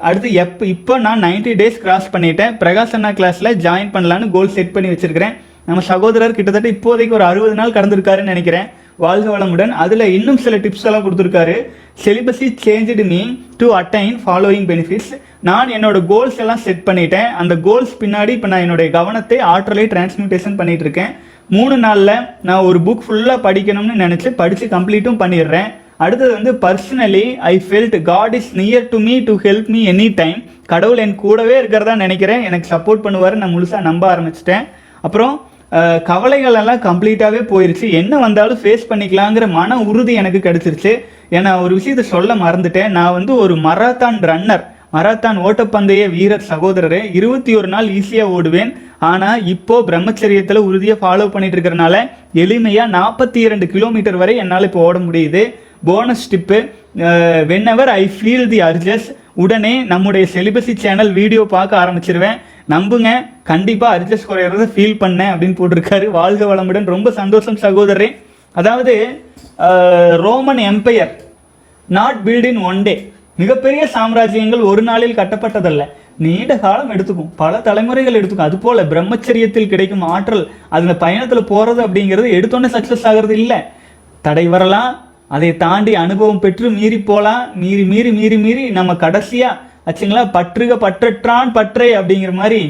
[0.09, 2.53] அடுத்து எப்போ இப்போ நான் 90 டேஸ் கிராஸ் பண்ணிட்டேன்.
[2.61, 5.35] பிரகாஷ் அண்ணா கிளாஸில் ஜாயின் பண்ணலான்னு கோல் செட் பண்ணி வச்சிருக்கிறேன்.
[5.69, 8.69] நம்ம சகோதரர் கிட்டத்தட்ட இப்போதைக்கு ஒரு அறுபது நாள் கடந்திருக்காருன்னு நினைக்கிறேன்.
[9.05, 9.73] வாழ்க வளமுடன்.
[9.83, 11.57] அதில் இன்னும் சில டிப்ஸ் எல்லாம் கொடுத்துருக்காரு.
[12.05, 13.21] சிலிபஸி change me
[13.61, 15.11] to attain following benefits
[15.49, 17.29] நான் என்னோட கோல்ஸ் எல்லாம் செட் பண்ணிட்டேன்.
[17.41, 21.13] அந்த கோல்ஸ் பின்னாடி இப்போ நான் என்னுடைய கவனத்தை ஆற்றலை டிரான்ஸ்மியூட்டேஷன் பண்ணிட்டு இருக்கேன்.
[21.55, 22.17] மூணு நாளில்
[22.49, 25.71] நான் ஒரு புக் ஃபுல்லாக படிக்கணும்னு நினச்சி படித்து கம்ப்ளீட்டும் பண்ணிடுறேன்.
[26.05, 30.39] அடுத்தது வந்து personally I felt God is near to me to help me any time
[30.73, 32.45] கடவுள் என் கூடவே இருக்கிறதா நினைக்கிறேன்.
[32.49, 33.39] எனக்கு சப்போர்ட் பண்ணுவார்.
[33.41, 34.67] நான் முழுசாக நம்ப ஆரம்பிச்சிட்டேன்.
[35.07, 35.35] அப்புறம்
[36.11, 37.87] கவலைகள் எல்லாம் கம்ப்ளீட்டாகவே போயிருச்சு.
[38.01, 40.93] என்ன வந்தாலும் ஃபேஸ் பண்ணிக்கலாங்கிற மன உறுதி எனக்கு கிடைச்சிருச்சு.
[41.39, 42.95] ஏன்னா ஒரு விஷயத்த சொல்ல மறந்துட்டேன்.
[42.99, 48.71] நான் வந்து ஒரு மராத்தான் ரன்னர் மராத்தான் ஓட்டப்பந்தய வீரர் சகோதரரே இருபத்தி ஒரு நாள் ஈஸியாக ஓடுவேன்.
[49.11, 51.97] ஆனால் இப்போ பிரம்மச்சரியத்தில் உறுதியாக ஃபாலோ பண்ணிட்டு இருக்கிறனால
[52.43, 55.43] எளிமையாக நாற்பத்தி இரண்டு கிலோமீட்டர் வரை என்னால் இப்போ ஓட முடியுது.
[55.89, 56.59] Bonus tip
[57.73, 59.07] whenever I feel the urges
[59.43, 62.41] உடனே நம்முடைய செலிபஸி சேனல் வீடியோ பார்க்க ஆரம்பிச்சிருவேன்.
[62.75, 63.11] நம்புங்க
[63.51, 66.07] கண்டிப்பாக அர்ஜஸ் குறையிறத ஃபீல் பண்ணேன் அப்படின்னு போட்டிருக்காரு.
[66.19, 66.91] வாழ்க வளமுடன்.
[66.95, 68.09] ரொம்ப சந்தோஷம் சகோதரரே.
[68.61, 68.95] அதாவது
[70.27, 71.15] Roman empire
[71.89, 72.95] not built in one day
[73.41, 75.83] மிகப்பெரிய சாம்ராஜ்யங்கள் ஒரு நாளில் கட்டப்பட்டதல்ல.
[76.25, 77.31] நீண்ட காலம் எடுத்துக்கும்.
[77.43, 78.47] பல தலைமுறைகள் எடுத்துக்கும்.
[78.49, 80.45] அது போல பிரம்மச்சரியத்தில் கிடைக்கும் ஆற்றல்
[80.77, 83.59] அதுல பயணத்துல போறது அப்படிங்கிறது எடுத்தோன்னே சக்சஸ் ஆகிறது இல்லை.
[84.27, 84.91] தடை வரலாம்
[85.37, 87.43] அதை தாண்டி அனுபவம் பெற்று மீறி போலாம்.
[87.63, 89.51] மீறி மீறி மீறி மீறி நம்ம கடைசியா
[89.87, 92.63] ஆச்சுங்களா பற்றுக பற்றற்றான் பற்றை அப்படிங்கிற மாதிரி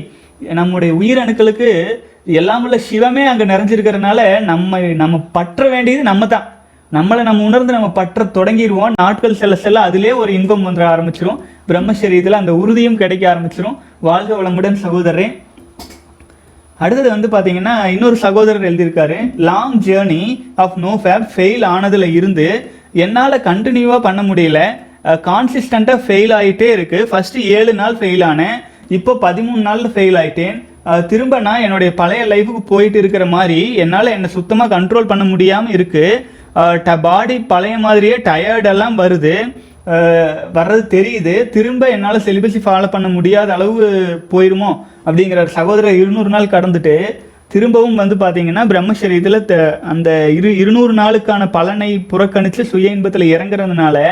[0.59, 1.71] நம்முடைய உயிரணுக்களுக்கு
[2.39, 6.47] எல்லாம் உள்ள சிவமே அங்க நிறைஞ்சிருக்கிறதுனால நம்ம நம்ம பற்ற வேண்டியது நம்ம தான்.
[6.97, 8.94] நம்மளை நம்ம உணர்ந்து நம்ம பற்ற தொடங்கிடுவோம்.
[9.00, 13.76] நாட்கள் செல்ல செல்ல அதிலே ஒரு இன்பம் வந்துட ஆரம்பிச்சிடும் பிரம்மச்சரியத்தில் அந்த உறுதியும் கிடைக்க ஆரம்பிச்சிடும்
[14.09, 15.26] வாழ்க வளமுடன் சகோதரரே.
[16.85, 19.18] அடுத்தது வந்து பார்த்தீங்கன்னா இன்னொரு சகோதரர் எழுதியிருக்காரு.
[19.49, 20.23] Long journey
[20.64, 22.47] of no fap fail ஆனதில் இருந்து
[23.04, 24.61] என்னால் கண்டினியூவாக பண்ண முடியல.
[25.28, 28.59] கான்சிஸ்டண்ட்டாக ஃபெயில் ஆகிட்டே இருக்குது ஃபஸ்ட்டு ஏழு நாள் ஃபெயில் ஆனேன்.
[28.99, 30.59] இப்போ பதிமூணு நாளில் ஃபெயில் ஆகிட்டேன்
[31.11, 36.20] திரும்ப நான் என்னுடைய பழைய லைஃபுக்கு போயிட்டு இருக்கிற மாதிரி என்னால் என்னை சுத்தமாக கண்ட்ரோல் பண்ண முடியாமல் இருக்குது
[37.00, 39.35] பாடி பழைய மாதிரியே டயர்டெல்லாம் வருது.
[40.54, 41.49] வர்றது தெரியுது.
[41.49, 43.90] திரும்ப என்னால் செலிபஸி ஃபாலோ பண்ண முடியாத அளவு
[44.30, 44.87] போயிருமோ?
[45.07, 47.16] அப்படிங்கிற சகோதரர் இருநூறு நாள் கடந்துட்டு
[47.49, 54.09] திரும்பவும் வந்து பார்த்தீங்கன்னா பிரம்மச்சரியத்தில் த- அந்த இரு இருநூறு நாளுக்கான பலனை புறக்கணித்து சுய இன்பத்தில் இறங்குறதுனால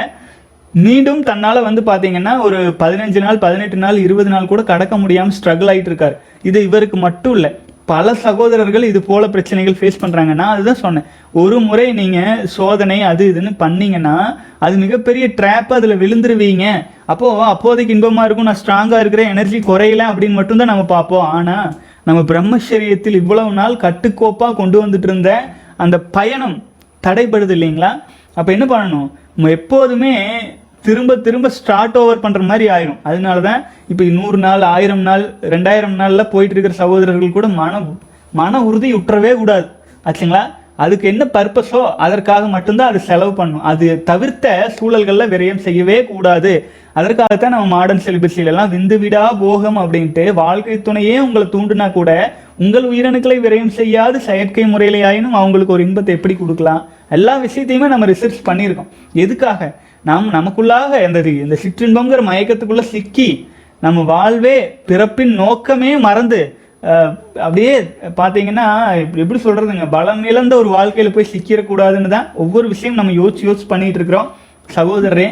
[0.74, 5.70] மீண்டும் தன்னால் வந்து பார்த்தீங்கன்னா ஒரு பதினஞ்சு நாள் பதினெட்டு நாள் இருபது நாள் கூட கடக்க முடியாமல் ஸ்ட்ரகிள்
[5.70, 6.20] ஆகிட்டு இருக்கார்.
[6.42, 7.58] இது இவருக்கு மட்டும் இல்லை.
[7.90, 11.06] பல சகோதரர்கள் இது போல பிரச்சனைகள் ஃபேஸ் பண்ணுறாங்க நான் அதுதான் சொன்னேன்.
[11.40, 14.14] ஒரு முறை நீங்கள் சோதனை அது இதுன்னு பண்ணீங்கன்னா
[14.64, 16.64] அது மிகப்பெரிய ட்ராப் அதில் விழுந்துருவீங்க.
[17.12, 21.26] அப்போது அப்போதைக்கு இன்பமாக இருக்கும் நான் ஸ்ட்ராங்காக இருக்கிறேன் எனர்ஜி குறையல அப்படின்னு மட்டும்தான் நம்ம பார்ப்போம்.
[21.38, 21.68] ஆனால்
[22.08, 25.30] நம்ம பிரம்மச்சரியத்தில் இவ்வளவு நாள் கட்டுக்கோப்பாக கொண்டு வந்துட்டு இருந்த
[25.84, 26.56] அந்த பயணம்
[27.06, 27.92] தடைபடுது இல்லைங்களா?
[28.38, 29.08] அப்போ என்ன பண்ணணும்?
[29.34, 30.14] நம்ம எப்போதுமே
[30.88, 33.00] திரும்ப திரும்ப ஸ்டார்ட் ஓவர் பண்ணுற மாதிரி ஆயிரும்.
[33.08, 37.82] அதனால தான் இப்போ நூறு நாள் ஆயிரம் நாள் ரெண்டாயிரம் நாளில் போயிட்டு இருக்கிற சகோதரர்கள் கூட மன
[38.40, 39.68] மன உறுதி உற்றவே கூடாது.
[40.08, 40.42] ஆச்சுங்களா?
[40.84, 43.62] அதுக்கு என்ன பர்பஸோ அதற்காக மட்டும்தான் அது செலவு பண்ணும்.
[43.70, 46.52] அது தவிர்த்த சூழல்களில் விரயம் செய்யவே கூடாது.
[46.98, 52.10] அதற்காகத்தான் நம்ம மாடர்ன் செலிபஸிலெல்லாம் விந்து விடா போகம் அப்படின்ட்டு வாழ்க்கை துணையே உங்களை தூண்டுனா கூட
[52.64, 56.82] உங்கள் உயிரணுக்களை விரயம் செய்யாது செயற்கை முறையிலேயாயினும் அவங்களுக்கு ஒரு இன்பத்தை எப்படி கொடுக்கலாம்?
[57.16, 58.90] எல்லா விஷயத்தையுமே நம்ம ரிசர்ச் பண்ணியிருக்கோம்.
[59.24, 59.70] எதுக்காக?
[60.04, 63.28] நாம் நமக்குள்ளாக இந்த இந்த சிற்றின்பங்கிற மயக்கத்துக்குள்ளே சிக்கி
[63.84, 64.56] நம்ம வாழ்வே
[64.88, 66.40] பிறப்பின் நோக்கமே மறந்து
[67.44, 67.72] அப்படியே
[68.18, 68.66] பார்த்தீங்கன்னா
[69.22, 73.98] எப்படி சொல்கிறதுங்க பலம் இழந்த ஒரு வாழ்க்கையில் போய் சிக்கிடக்கூடாதுன்னு தான் ஒவ்வொரு விஷயம் நம்ம யோசிச்சு யோசிச்சு பண்ணிகிட்டு
[74.00, 74.28] இருக்கிறோம்.
[74.76, 75.26] சகோதரரே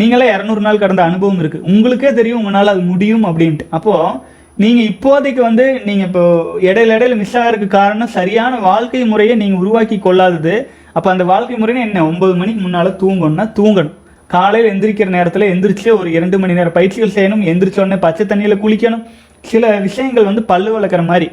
[0.00, 3.66] நீங்களே இரநூறு நாள் கடந்த அனுபவம் இருக்குது உங்களுக்கே தெரியும் உங்களால் அது முடியும் அப்படின்ட்டு.
[3.76, 6.24] அப்போது நீங்கள் இப்போதைக்கு வந்து நீங்கள் இப்போ
[6.68, 10.54] இடையில இடையில மிஸ் ஆகிறதுக்கு காரணம் சரியான வாழ்க்கை முறையை நீங்கள் உருவாக்கி கொள்ளாதது.
[10.96, 12.04] அப்போ அந்த வாழ்க்கை முறைன்னு என்ன?
[12.10, 13.96] ஒன்பது மணிக்கு முன்னால் தூங்கணும்னா தூங்கணும்.
[14.28, 17.36] காலையில் எந்திரிக்கிற நேரத்தில் எந்திரிச்சு ஒரு இரண்டு மணி நேரம் பயிற்சிகள் செய்யணும்.
[17.36, 19.04] எந்திரிச்ச உடனே பச்சை தண்ணியில் குளிக்கணும்.
[19.40, 21.30] சில விஷயங்கள் வந்து பல்லு வளர்க்குற மாதிரி.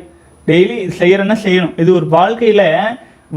[0.48, 1.80] டெய்லி செய்யறேன்னா செய்யணும்.
[1.80, 2.64] இது ஒரு வாழ்க்கையில்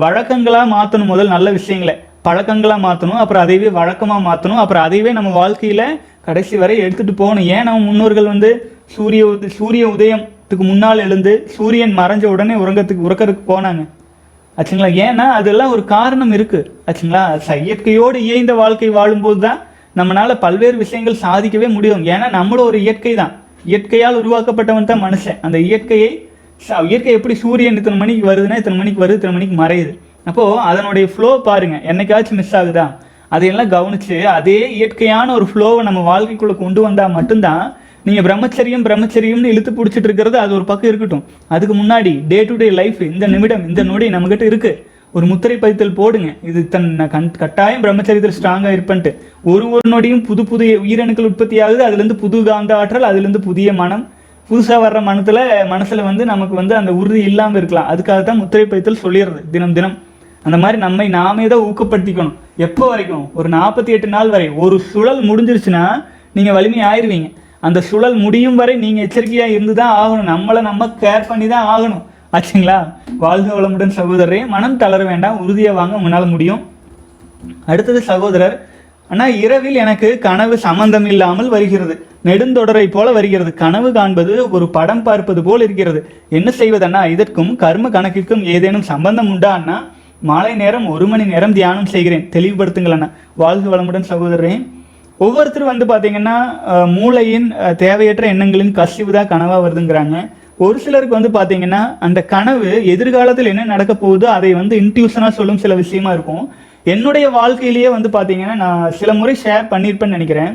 [0.01, 2.01] வழக்கங்களாக மாற்றணும் முதல் நல்ல விஷயங்களை.
[2.25, 7.45] பழக்கங்களாக மாற்றணும் அப்புறம் அதையவே வழக்கமாக மாற்றணும் அப்புறம் அதையவே நம்ம வாழ்க்கையில் கடைசி வரை எடுத்துகிட்டு போகணும்.
[7.45, 13.39] ஏன் நம்ம முன்னோர்கள் வந்து சூரிய உத- சூரிய உதயத்துக்கு முன்னால் எழுந்து சூரியன் மறைஞ்ச உடனே உறங்கத்துக்கு உறக்கிறதுக்கு
[13.49, 13.87] போனாங்க?
[14.59, 15.05] ஆச்சுங்களா?
[15.05, 16.81] ஏன்னா அதெல்லாம் ஒரு காரணம் இருக்கு.
[16.87, 17.41] ஆச்சுங்களா?
[17.49, 19.59] ச- இயற்கையோடு இயைந்த வாழ்க்கை வாழும்போது தான்
[19.97, 22.05] நம்மளால பல்வேறு விஷயங்கள் சாதிக்கவே முடியும்.
[22.05, 23.33] ஏன்னா நம்மளும் ஒரு இயற்கை தான்.
[23.65, 25.39] இயற்கையால் உருவாக்கப்பட்டவன் தான் மனுஷன்.
[25.43, 26.29] அந்த இயற்கையை
[26.87, 29.99] இயற்கை எப்படி சூரியன் இத்தனை மணிக்கு வருதுன்னா இத்தனை மணிக்கு வருது இத்தனை மணிக்கு மறையுது.
[30.25, 31.77] அப்போ அதனுடைய ஃப்ளோ பாருங்க.
[31.77, 32.97] என்னைக்காச்சும் மிஸ் ஆகுதா?
[33.29, 37.77] அதையெல்லாம் கவனிச்சு அதே இயற்கையான ஒரு ஃப்ளோவை நம்ம வாழ்க்கைக்குள்ள கொண்டு வந்தா மட்டும்தான்
[38.09, 41.25] நீங்கள் பிரம்மச்சரியம் பிரம்மச்சரியம்னு இழுத்து பிடிச்சிட்டு இருக்கிறது அது ஒரு பக்கம் இருக்கட்டும்.
[41.55, 44.73] அதுக்கு முன்னாடி டே டு டே லைஃப் இந்த நிமிடம் இந்த நொடி நம்மகிட்ட இருக்கு.
[45.17, 46.29] ஒரு முத்திரை பதித்தல் போடுங்க.
[46.51, 49.11] இது தன் கண் கட்டாயம் பிரம்மச்சரியத்தில் ஸ்ட்ராங்காக இருப்பேன்ட்டு.
[49.51, 54.05] ஒரு ஒரு நொடியும் புது புது உயிரணுக்கள் உற்பத்தி ஆகுது அதுலேருந்து புது காந்த ஆற்றல் அதுலேருந்து புதிய மனம்.
[54.51, 57.89] புதுசாக வர்ற மனத்தில் மனசில் வந்து நமக்கு வந்து அந்த உறுதி இல்லாமல் இருக்கலாம்.
[57.95, 59.97] அதுக்காக தான் முத்திரை பதித்தல் சொல்லிடுறது தினம் தினம்.
[60.47, 62.37] அந்த மாதிரி நம்மை நாமே தான் ஊக்கப்படுத்திக்கணும்.
[62.67, 63.27] எப்போ வரைக்கும்?
[63.39, 64.49] ஒரு நாற்பத்தி எட்டு நாள் வரை.
[64.65, 65.85] ஒரு சுழல் முடிஞ்சிருச்சுன்னா
[66.39, 67.29] நீங்கள் வலிமை ஆயிடுவீங்க
[67.61, 70.31] அந்த சுழல் முடியும் வரை நீங்கள் எச்சரிக்கையாக இருந்து தான் ஆகணும்.
[70.33, 72.03] நம்மளை நம்ம கேர் பண்ணி தான் ஆகணும்.
[72.33, 72.93] ஆச்சுங்களா?
[73.19, 74.47] வாழ்க வளமுடன் சகோதரரே.
[74.47, 75.39] மனம் தளர வேண்டாம்.
[75.39, 76.61] உறுதியாக வாங்க உங்களால முடியும்.
[77.67, 78.67] அடுத்தது சகோதரர்
[79.09, 82.07] அண்ணா இரவில் எனக்கு கனவு சம்பந்தம் இல்லாமல் வருகிறது.
[82.25, 83.55] நெடுந்தொடரை போல வருகிறது.
[83.55, 86.01] கனவு காண்பது ஒரு படம் பார்ப்பது போல் இருக்கிறது.
[86.29, 87.11] என்ன செய்வதண்ணா?
[87.11, 89.85] இதற்கும் கர்ம கணக்கிற்கும் ஏதேனும் சம்பந்தம் உண்டா அண்ணா?
[90.21, 92.29] மாலை நேரம் ஒரு மணி நேரம் தியானம் செய்கிறேன்.
[92.33, 93.09] தெளிவுபடுத்துங்கள் அண்ணா.
[93.35, 94.69] வாழ்க வளமுடன் சகோதரரே.
[95.25, 96.37] ஒவ்வொருத்தரும் வந்து பார்த்தீங்கன்னா
[96.97, 97.49] மூளையின்
[97.83, 100.17] தேவையற்ற எண்ணங்களின் கசிவு தான் கனவாக வருதுங்கிறாங்க.
[100.67, 105.75] ஒரு சிலருக்கு வந்து பார்த்தீங்கன்னா அந்த கனவு எதிர்காலத்தில் என்ன நடக்க போகுதோ அதை வந்து இன்ட்யூஷனாக சொல்லும் சில
[105.83, 106.45] விஷயமா இருக்கும்.
[106.95, 110.53] என்னுடைய வாழ்க்கையிலேயே வந்து பார்த்தீங்கன்னா நான் சில முறை ஷேர் பண்ணியிருப்பேன்னு நினைக்கிறேன்.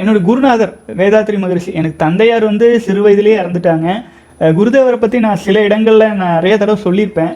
[0.00, 3.88] என்னோட குருநாதர் வேதாத்ரி மகரிஷி எனக்கு தந்தையார் வந்து சிறு வயதிலேயே இறந்துட்டாங்க.
[4.58, 7.34] குருதேவரை பற்றி நான் சில இடங்களில் நான் நிறைய தடவை சொல்லியிருப்பேன்.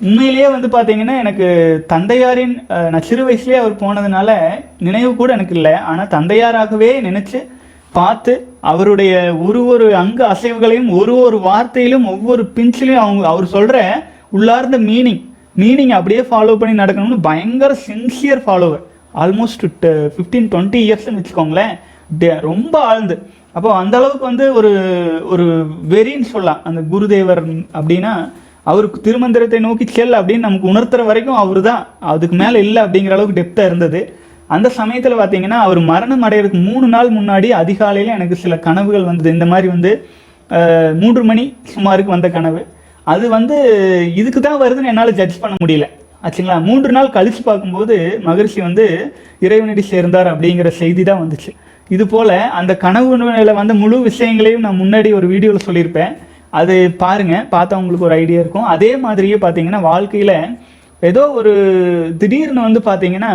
[0.00, 4.34] உண்மையிலேயே வந்து பார்த்தீங்கன்னா எனக்கு தந்தையாரின் நான் சிறு வயசுலேயே அவர் போனதுனால
[4.78, 5.74] நினைவு கூட எனக்கு இல்லை.
[5.74, 7.48] ஆனால் தந்தையாராகவே நினச்சி
[7.92, 14.78] பார்த்து அவருடைய ஒரு ஒரு அங்கு அசைவுகளையும் ஒரு ஒரு வார்த்தையிலும் ஒவ்வொரு பிஞ்சிலையும் அவங்க அவர் சொல்கிற உள்ளார்ந்த
[14.78, 15.24] மீனிங்
[15.56, 18.82] மீனிங் அப்படியே ஃபாலோ பண்ணி நடக்கணும்னு பயங்கர sincere follower
[19.14, 21.78] almost fifteen twenty இயர்ஸ்னு வச்சுக்கோங்களேன்.
[22.20, 23.22] டே- ரொம்ப ஆழ்ந்து.
[23.52, 24.70] அப்போ அந்த அளவுக்கு வந்து ஒரு
[25.30, 26.60] ஒரு வெறின்னு சொல்லலாம்.
[26.64, 28.32] அந்த குருதேவர் அப்படின்னா
[28.70, 33.38] அவருக்கு திருமந்திரத்தை நோக்கி செல் அப்படின்னு நமக்கு உணர்த்துற வரைக்கும் அவர் தான் அதுக்கு மேலே இல்லை அப்படிங்கிற அளவுக்கு
[33.40, 34.00] டெப்த்தாக இருந்தது.
[34.54, 39.30] அந்த சமயத்தில் பார்த்தீங்கன்னா அவர் மரணம் அடையிறதுக்கு மூணு நாள் முன்னாடி அதிகாலையில் எனக்கு சில கனவுகள் வந்தது.
[39.36, 39.92] இந்த மாதிரி வந்து
[41.02, 42.60] மூன்று மணி சுமாருக்கு வந்த கனவு.
[43.06, 43.56] அது வந்து
[44.20, 45.86] இதுக்கு தான் வருதுன்னு என்னால் ஜட்ஜ் பண்ண முடியல.
[46.26, 46.56] ஆச்சுங்களா?
[46.68, 47.96] மூன்று நாள் கழிச்சு பார்க்கும்போது
[48.28, 48.84] மகிழ்ச்சி வந்து
[49.46, 51.50] இறைவனடி சேர்ந்தார் அப்படிங்கிற செய்தி தான் வந்துச்சு.
[51.96, 53.10] இது போல் அந்த கனவு
[53.60, 56.14] வந்த முழு விஷயங்களையும் நான் முன்னாடி ஒரு வீடியோவில் சொல்லியிருப்பேன்.
[56.60, 58.68] அது பாருங்கள் பார்த்தா உங்களுக்கு ஒரு ஐடியா இருக்கும்.
[58.74, 60.36] அதே மாதிரியே பார்த்தீங்கன்னா வாழ்க்கையில்
[61.02, 61.54] ஏதோ ஒரு
[62.20, 63.32] திடீர்னு வந்து பார்த்தீங்கன்னா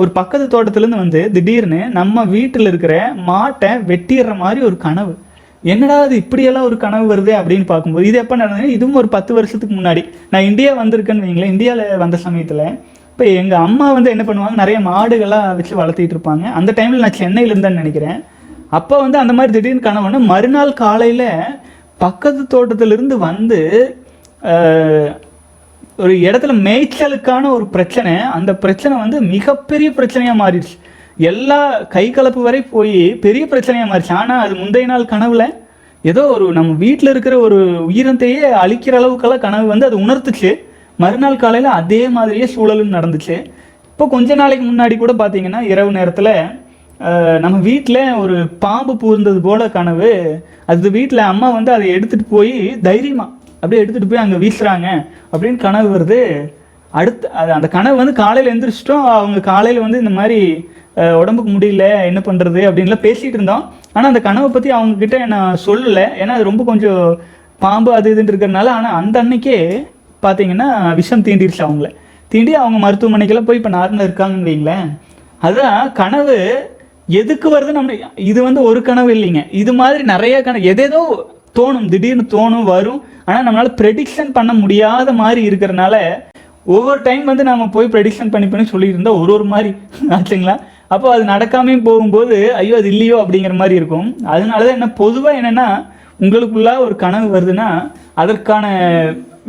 [0.00, 2.94] ஒரு பக்கத்து தோட்டத்துலேருந்து வந்து திடீர்னு நம்ம வீட்டில் இருக்கிற
[3.30, 5.14] மாட்டை வெட்டிடுற மாதிரி ஒரு கனவு.
[5.72, 9.74] என்னடா அது இப்படியெல்லாம் ஒரு கனவு வருது அப்படின்னு பார்க்கும்போது இது எப்போ நடந்தது இதுவும் ஒரு பத்து வருஷத்துக்கு
[9.78, 10.02] முன்னாடி.
[10.32, 12.64] நான் இந்தியா வந்திருக்கேன்னு வைங்களேன் இந்தியாவில் வந்த சமயத்தில்
[13.12, 16.44] இப்போ எங்கள் அம்மா வந்து என்ன பண்ணுவாங்க நிறைய மாடுகள்லாம் வச்சு வளர்த்திட்டு இருப்பாங்க.
[16.58, 18.18] அந்த டைமில் நான் சென்னையில் இருந்தேன்னு நினைக்கிறேன்.
[18.76, 21.30] அப்போ வந்து அந்த மாதிரி திடீர்னு கணவன் மறுநாள் காலையில்
[22.04, 23.60] பக்கத்து தோட்டத்திலிருந்து வந்து
[26.02, 30.76] ஒரு இடத்துல மேய்ச்சலுக்கான ஒரு பிரச்சனை அந்த பிரச்சனை வந்து மிகப்பெரிய பிரச்சனையாக மாறிடுச்சு.
[31.30, 31.60] எல்லா
[31.94, 34.18] கை கலப்பு வரை போய் பெரிய பிரச்சனையாக மாறிடுச்சு.
[34.20, 35.44] ஆனால் அது முந்தைய நாள் கனவுல
[36.04, 37.58] ஏதோ ஒரு நம்ம வீட்டில் இருக்கிற ஒரு
[37.90, 40.50] உயிரத்தையே அழிக்கிற அளவுக்கெல்லாம் கனவு வந்து அது உணர்த்துச்சு.
[41.02, 43.36] மறுநாள் காலையில் அதே மாதிரியே சூழலும் நடந்துச்சு.
[43.92, 46.32] இப்போ கொஞ்ச நாளைக்கு முன்னாடி கூட பார்த்தீங்கன்னா இரவு நேரத்தில்
[47.44, 50.12] நம்ம வீட்டில் ஒரு பாம்பு பூர்ந்தது போல கனவு.
[50.70, 52.54] அது வீட்டில் அம்மா வந்து அதை எடுத்துட்டு போய்
[52.86, 54.88] தைரியமாக அப்படியே எடுத்துகிட்டு போய் அங்கே வீசுகிறாங்க
[55.32, 56.20] அப்படின்னு கனவு வருது.
[56.92, 60.40] அடுத்து அது அந்த கனவு வந்து காலையில் எழுந்திரிச்சிட்டோம் அவங்க காலையில் வந்து இந்த மாதிரி
[61.20, 63.64] உடம்புக்கு முடியல என்ன பண்ணுறது அப்படின்லாம் பேசிகிட்டு இருந்தோம்.
[63.94, 66.06] ஆனால் அந்த கனவை பற்றி அவங்கக்கிட்ட நான் சொல்லலை.
[66.22, 67.02] ஏன்னா அது ரொம்ப கொஞ்சம்
[67.64, 69.58] பாம்பு அது இதுன்னு இருக்கிறதுனால ஆனால் அந்த அன்னைக்கே
[70.24, 70.68] பார்த்தீங்கன்னா
[71.00, 71.90] விஷம் தீண்டிருச்சு அவங்கள.
[72.32, 74.88] தீண்டி அவங்க மருத்துவமனைக்கெல்லாம் போய் இப்போ நார்மலாக இருக்காங்கன்னு வைங்களேன்.
[75.46, 76.36] அதுதான் கனவு
[77.20, 77.94] எதுக்கு வருது நம்ம
[78.30, 79.42] இது வந்து ஒரு கனவு இல்லைங்க.
[79.60, 81.02] இது மாதிரி நிறைய கனவு எதேதோ
[81.58, 82.98] தோணும் திடீர்னு தோணும் வரும்.
[83.28, 85.96] ஆனால் நம்மளால் ப்ரெடிக்ஷன் பண்ண முடியாத மாதிரி இருக்கிறனால
[86.74, 89.70] ஒவ்வொரு டைம் வந்து நம்ம போய் ப்ரெடிக்ஷன் பண்ணி பண்ணி சொல்லியிருந்தா ஒரு ஒரு மாதிரி
[90.16, 90.56] ஆச்சுங்களா?
[90.94, 94.08] அப்போ அது நடக்காமையும் போகும்போது ஐயோ அது இல்லையோ அப்படிங்கிற மாதிரி இருக்கும்.
[94.34, 95.66] அதனால தான் என்ன பொதுவாக என்னென்னா
[96.24, 97.68] உங்களுக்குள்ளே ஒரு கனவு வருதுன்னா
[98.22, 98.66] அதற்கான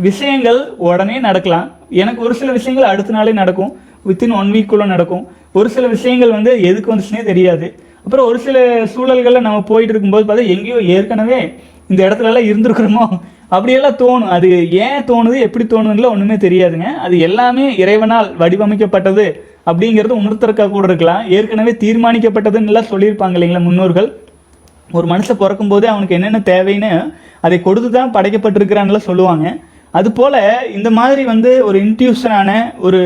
[0.07, 1.67] விஷயங்கள் உடனே நடக்கலாம்.
[2.01, 3.71] எனக்கு ஒரு சில விஷயங்கள் அடுத்த நாளே நடக்கும்.
[4.09, 5.23] வித்தின் ஒன் வீக்குள்ளே நடக்கும்.
[5.57, 7.67] ஒரு சில விஷயங்கள் வந்து எதுக்கு வந்துச்சுனே தெரியாது.
[8.05, 8.57] அப்புறம் ஒரு சில
[8.93, 11.39] சூழல்களில் நம்ம போயிட்டு இருக்கும்போது பார்த்தா எங்கேயோ ஏற்கனவே
[11.89, 13.05] இந்த இடத்துலலாம் இருந்திருக்கிறோமோ?
[13.55, 14.31] அப்படியெல்லாம் தோணும்.
[14.35, 15.37] அது ஏன் தோணுது?
[15.47, 16.89] எப்படி தோணுதுங்களோ ஒன்றுமே தெரியாதுங்க.
[17.05, 19.25] அது எல்லாமே இறைவனால் வடிவமைக்கப்பட்டது
[19.69, 21.23] அப்படிங்கிறது உணர்த்தறக்காக கூட இருக்கலாம்.
[21.29, 24.09] ஏற்கனவே தீர்மானிக்கப்பட்டதுன்னு எல்லாம் சொல்லியிருப்பாங்க இல்லைங்களா முன்னோர்கள்?
[24.91, 26.91] ஒரு மனுஷன் பிறக்கும்போது அவனுக்கு என்னென்ன தேவைன்னு
[27.47, 29.47] அதை கொடுத்து தான் படைக்கப்பட்டிருக்கிறான்லாம் சொல்லுவாங்க.
[29.91, 30.39] அதுபோல்
[30.77, 33.01] இந்த மாதிரி வந்து ஒரு இன்ட்யூஷனான ஒரு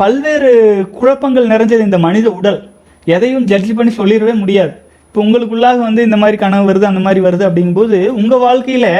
[0.00, 0.50] பல்வேறு
[0.98, 2.58] குழப்பங்கள் நிறைஞ்சது இந்த மனித உடல்.
[3.14, 4.72] எதையும் ஜட்ஜ் பண்ணி சொல்லிடவே முடியாது.
[5.08, 8.90] இப்போ உங்களுக்குள்ளாக வந்து இந்த மாதிரி கனவு வருது அந்த மாதிரி வருது அப்படிங்கும்போது உங்கள் வாழ்க்கையில்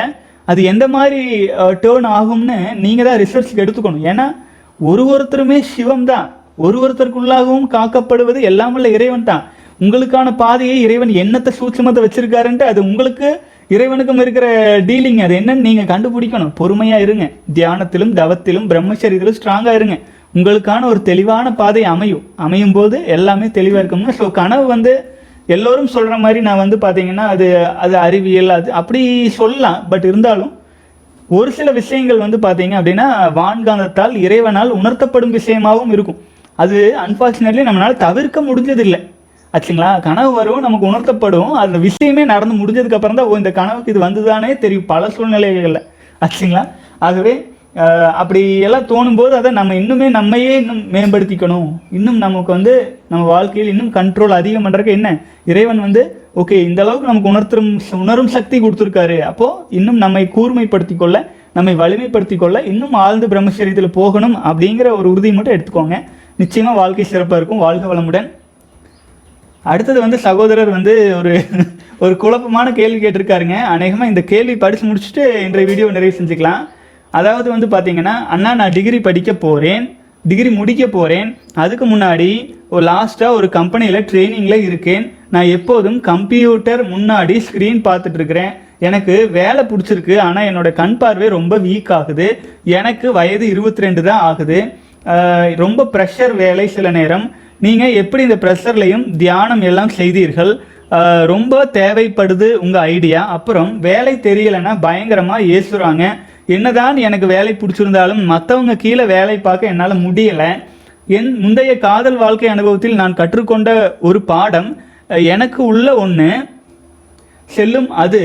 [0.51, 1.21] அது எந்த மாதிரி
[1.85, 4.07] டேர்ன் ஆகும்னு நீங்கள் தான் ரிசர்ச்சுக்கு எடுத்துக்கணும்.
[4.11, 4.27] ஏன்னா
[4.91, 6.27] ஒரு ஒருத்தருமே சிவம் தான்.
[6.67, 9.45] ஒரு ஒருத்தருக்குள்ளாகவும் காக்கப்படுவது எல்லாம் உள்ள இறைவன் தான்.
[9.85, 13.29] உங்களுக்கான பாதையை இறைவன் என்னத்தை சூட்சமத்தை வச்சிருக்காருன்ட்டு அது உங்களுக்கு
[13.75, 14.47] இறைவனுக்கும் இருக்கிற
[14.89, 16.53] டீலிங் அது என்னன்னு நீங்கள் கண்டுபிடிக்கணும்.
[16.61, 17.25] பொறுமையாக இருங்க.
[17.57, 19.97] தியானத்திலும் தவத்திலும் பிரம்மச்சரியத்திலும் ஸ்ட்ராங்காக இருங்க.
[20.37, 22.25] உங்களுக்கான ஒரு தெளிவான பாதை அமையும்.
[22.47, 24.93] அமையும் போது எல்லாமே தெளிவாக இருக்கும்னா ஸோ கனவு வந்து
[25.55, 27.47] எல்லோரும் சொல்கிற மாதிரி நான் வந்து பார்த்தீங்கன்னா அது
[27.85, 29.01] அது அறிவியல் அது அப்படி
[29.41, 29.79] சொல்லலாம்.
[29.91, 30.53] பட் இருந்தாலும்
[31.39, 33.07] ஒரு சில விஷயங்கள் வந்து பார்த்தீங்க அப்படின்னா
[33.39, 36.19] வான்காந்தத்தால் இறைவனால் உணர்த்தப்படும் விஷயமாகவும் இருக்கும்.
[36.63, 39.01] அது அன்ஃபார்ச்சுனேட்லி நம்மளால் தவிர்க்க முடிஞ்சதில்லை.
[39.55, 39.91] ஆச்சுங்களா?
[40.07, 41.53] கனவு வரும் நமக்கு உணர்த்தப்படும்.
[41.63, 44.89] அந்த விஷயமே நடந்து முடிஞ்சதுக்கப்புறம் தான் ஓ இந்த கனவுக்கு இது வந்துதானே தெரியும்.
[44.93, 45.83] பல சூழ்நிலைகளில்.
[46.25, 46.63] ஆச்சுங்களா?
[47.09, 47.35] ஆகவே
[48.21, 51.67] அப்படி எல்லாம் தோணும்போது அதை நம்ம இன்னுமே நம்மையே இன்னும் மேம்படுத்திக்கணும்.
[51.97, 52.75] இன்னும் நமக்கு வந்து
[53.13, 55.09] நம்ம வாழ்க்கையில் இன்னும் கண்ட்ரோல் அதிகம் பண்ணுறதுக்கு என்ன?
[55.51, 56.03] இறைவன் வந்து
[56.43, 57.69] ஓகே இந்த அளவுக்கு நமக்கு உணர்த்தும்
[58.05, 59.19] உணரும் சக்தி கொடுத்துருக்காரு.
[59.31, 61.17] அப்போது இன்னும் நம்மை கூர்மைப்படுத்தி கொள்ள
[61.57, 65.99] நம்மை வலிமைப்படுத்தி கொள்ள இன்னும் ஆழ்ந்து பிரம்மச்சரியத்தில் போகணும் அப்படிங்கிற ஒரு உறுதி மட்டும் எடுத்துக்கோங்க.
[66.43, 67.63] நிச்சயமாக வாழ்க்கை சிறப்பாக இருக்கும்.
[67.67, 68.29] வாழ்க வளமுடன்.
[69.73, 71.33] அடுத்தது வந்து சகோதரர் வந்து ஒரு
[72.05, 73.59] ஒரு குழப்பமான கேள்வி கேட்டிருக்காருங்க.
[73.75, 76.63] அநேகமாக இந்த கேள்வி படித்து முடிச்சுட்டு இன்றைய வீடியோ நிறைவு செஞ்சுக்கலாம்.
[77.19, 79.85] அதாவது வந்து பார்த்தீங்கன்னா அண்ணா நான் டிகிரி படிக்க போகிறேன்
[80.31, 81.29] டிகிரி முடிக்க போகிறேன்
[81.63, 82.31] அதுக்கு முன்னாடி
[82.75, 85.05] ஒரு லாஸ்ட்டாக ஒரு கம்பெனியில் ட்ரைனிங்கில் இருக்கேன்.
[85.35, 88.53] நான் எப்போதும் கம்ப்யூட்டர் முன்னாடி ஸ்க்ரீன் பார்த்துட்ருக்கிறேன்
[88.87, 92.27] எனக்கு வேலை பிடிச்சிருக்கு ஆனால் என்னோடய கண் பார்வை ரொம்ப வீக் ஆகுது.
[92.79, 94.59] எனக்கு வயது இருபத்தி ரெண்டு தான் ஆகுது.
[95.65, 97.27] ரொம்ப ப்ரெஷர் வேலை சில நேரம்.
[97.67, 100.53] நீங்கள் எப்படி இந்த ப்ரெஷர்லையும் தியானம் எல்லாம் செய்தீர்கள்?
[101.33, 106.05] ரொம்ப தேவைப்படுது உங்கள் ஐடியா அப்புறம் வேலை தெரியலைன்னா பயங்கரமாக ஏசுறாங்க.
[106.55, 110.51] என்னதான் எனக்கு வேலை பிடிச்சிருந்தாலும் மற்றவங்க கீழே வேலை பார்க்க என்னால் முடியலை.
[111.17, 113.71] என் முந்தைய காதல் வாழ்க்கை அனுபவத்தில் நான் கற்றுக்கொண்ட
[114.09, 114.69] ஒரு பாடம்
[115.35, 116.29] எனக்கு உள்ள ஒன்று
[117.57, 118.21] செல்லும் அது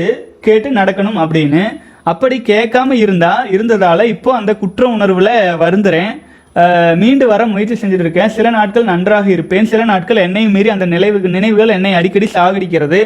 [0.46, 1.64] கேட்டு நடக்கணும் அப்படின்னு.
[2.10, 6.12] அப்படி கேட்காம இருந்தா இருந்ததால இப்போ அந்த குற்ற உணர்வில் வருந்துறேன்.
[7.02, 8.32] மீண்டு வர முயற்சி செஞ்சுட்டு இருக்கேன்.
[8.36, 9.68] சில நாட்கள் நன்றாக இருப்பேன்.
[9.72, 13.00] சில நாட்கள் என்னையும் மீறி அந்த நினைவு நினைவுகள் என்னை அடிக்கடி சாகடிக்கிறது.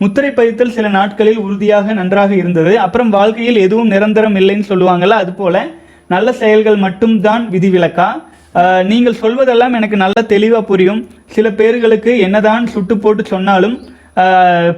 [0.00, 2.72] முத்திரை பதித்தல் சில நாட்களில் உறுதியாக நன்றாக இருந்தது.
[2.84, 5.64] அப்புறம் வாழ்க்கையில் எதுவும் நிரந்தரம் இல்லைன்னு சொல்லுவாங்கல்ல அது போல
[6.14, 8.08] நல்ல செயல்கள் மட்டும்தான் விதிவிலக்கா?
[8.90, 11.00] நீங்கள் சொல்வதெல்லாம் எனக்கு நல்ல தெளிவாக புரியும்.
[11.34, 13.76] சில பேர்களுக்கு என்னதான் சுட்டு போட்டு சொன்னாலும்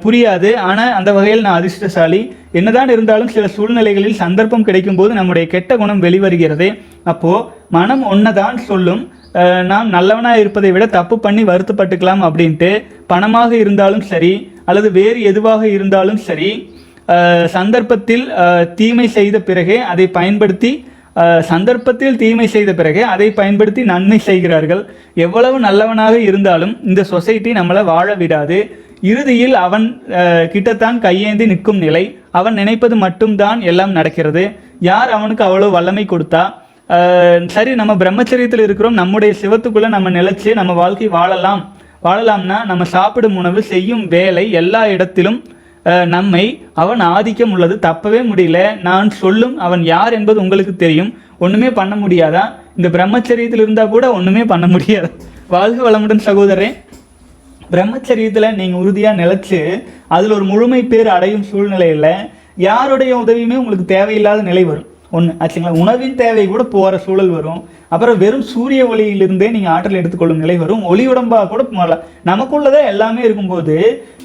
[0.02, 0.50] புரியாது.
[0.68, 2.20] ஆனால் அந்த வகையில் நான் அதிர்ஷ்டசாலி.
[2.58, 6.68] என்னதான் இருந்தாலும் சில சூழ்நிலைகளில் சந்தர்ப்பம் கிடைக்கும் போது நம்முடைய கெட்ட குணம் வெளிவருகிறது.
[7.12, 7.32] அப்போ
[7.76, 9.02] மனம் ஒன்னதான் சொல்லும்.
[9.70, 12.70] நாம் நல்லவனாக இருப்பதை விட தப்பு பண்ணி வருத்தப்பட்டுக்கலாம் அப்படின்ட்டு
[13.12, 14.32] பணமாக இருந்தாலும் சரி
[14.70, 16.50] அல்லது வேறு எதுவாக இருந்தாலும் சரி
[17.56, 18.26] சந்தர்ப்பத்தில்
[18.80, 20.72] தீமை செய்த பிறகே அதை பயன்படுத்தி
[21.50, 24.80] சந்தர்ப்பத்தில் தீமை செய்த பிறகு அதை பயன்படுத்தி நன்மை செய்கிறார்கள்.
[25.24, 28.58] எவ்வளவு நல்லவனாக இருந்தாலும் இந்த சொசைட்டி நம்மளை வாழ விடாது.
[29.10, 29.86] இறுதியில் அவன்
[30.54, 32.04] கிட்டத்தான் கையேந்தி நிற்கும் நிலை
[32.38, 34.44] அவன் நினைப்பது மட்டும்தான் எல்லாம் நடக்கிறது.
[34.90, 36.42] யார் அவனுக்கு அவ்வளோ வல்லமை கொடுத்தா?
[37.54, 41.62] சரி நம்ம பிரம்மச்சரியத்தில் இருக்கிறோம் நம்முடைய சிவத்துக்குள்ளே நம்ம நிலச்சி நம்ம வாழ்க்கை வாழலாம்.
[42.04, 45.38] வாழலாம்னா நம்ம சாப்பிடும் உணவு செய்யும் வேலை எல்லா இடத்திலும்
[46.14, 46.42] நம்மை
[46.82, 47.74] அவன் ஆதிக்கம் உள்ளது.
[47.86, 48.58] தப்பவே முடியல.
[48.88, 51.10] நான் சொல்லும் அவன் யார் என்பது உங்களுக்கு தெரியும்.
[51.44, 52.44] ஒன்றுமே பண்ண முடியாதா?
[52.78, 55.10] இந்த பிரம்மச்சரியத்தில் இருந்தால் கூட ஒன்றுமே பண்ண முடியாது.
[55.54, 56.68] வாழ்க வளமுடன் சகோதரே
[57.72, 59.60] பிரம்மச்சரியத்தில் நீங்கள் உறுதியாக நிலச்சி
[60.16, 62.10] அதில் ஒரு முழுமை பேர் அடையும் சூழ்நிலையில்
[62.68, 64.88] யாருடைய உதவியுமே உங்களுக்கு தேவையில்லாத நிலை வரும்.
[65.16, 67.60] ஒன்று ஆச்சுங்களா உணவின் தேவை கூட போகிற சூழல் வரும்.
[67.94, 70.84] அப்புறம் வெறும் சூரிய ஒளியிலிருந்தே நீங்கள் ஆற்றல் எடுத்துக்கொள்ளும் நிலை வரும்.
[70.92, 73.76] ஒளி உடம்பாக கூட மாறலாம் நமக்குள்ளதே எல்லாமே இருக்கும்போது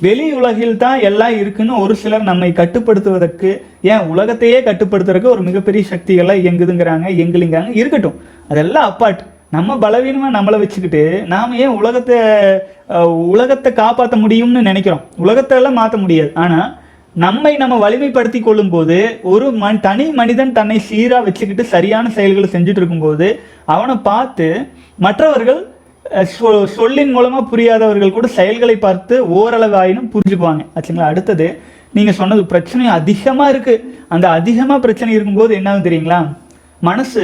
[0.05, 3.51] வெளி உலகில் தான் எல்லாம் இருக்குன்னு ஒரு சிலர் நம்மை கட்டுப்படுத்துவதற்கு
[3.91, 8.17] ஏன் உலகத்தையே கட்டுப்படுத்துறதுக்கு ஒரு மிகப்பெரிய சக்திகள்லாம் இயங்குதுங்கிறாங்க இயங்குலிங்கிறாங்க இருக்கட்டும்.
[8.53, 9.21] அதெல்லாம் அப்பாட்.
[9.55, 12.17] நம்ம பலவீனமாக நம்மளை வச்சுக்கிட்டு நாம் ஏன் உலகத்தை
[13.33, 15.01] உலகத்தை காப்பாற்ற முடியும்னு நினைக்கிறோம்.
[15.23, 16.31] உலகத்தை எல்லாம் மாற்ற முடியாது.
[16.43, 16.67] ஆனால்
[17.19, 23.27] நம்மை நம்ம வலிமைப்படுத்தி கொள்ளும்போது ஒரு மண் தனி மனிதன் தன்னை சீராக வச்சுக்கிட்டு சரியான செயல்களை செஞ்சுட்டு இருக்கும்போது
[23.65, 24.47] அவனை பார்த்து
[24.97, 25.61] மற்றவர்கள்
[26.33, 30.65] சொ- சொல்லின் மூலமாக புரியாதவர்கள் கூட செயல்களை பார்த்து ஓரளவு ஆயினும் புரிஞ்சுக்குவாங்க.
[30.75, 31.09] ஆச்சுங்களா?
[31.11, 31.47] அடுத்தது
[31.93, 36.19] நீங்கள் சொன்னது பிரச்சனை அதிகமாக இருக்குது அந்த அதிகமாக பிரச்சனை இருக்கும்போது என்ன தெரியுங்களா?
[36.81, 37.23] மனசு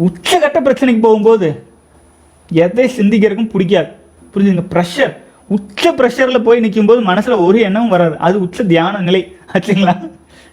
[0.00, 1.48] உச்சகட்ட பிரச்சனைக்கு போகும்போது
[2.50, 3.90] எதை சிந்திக்கிறதுக்கும் பிடிக்காது.
[4.34, 4.64] புரிஞ்சுங்க?
[4.72, 5.14] ப்ரெஷர்
[5.56, 8.16] உச்ச ப்ரெஷரில் போய் நிற்கும்போது மனசில் ஒரு எண்ணமும் வராது.
[8.26, 9.22] அது உச்ச தியான நிலை.
[9.54, 9.94] ஆச்சுங்களா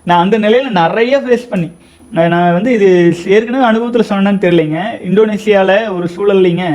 [0.10, 1.70] நான் அந்த நிலையில் நிறைய ஃபேஸ் பண்ணி.
[2.30, 2.90] நான் வந்து இது
[3.36, 4.82] ஏற்கனவே அனுபவத்தில் சொன்னேன்னு தெரியலைங்க.
[5.10, 6.66] இந்தோனேஷியாவில் ஒரு சூழல்லைங்க.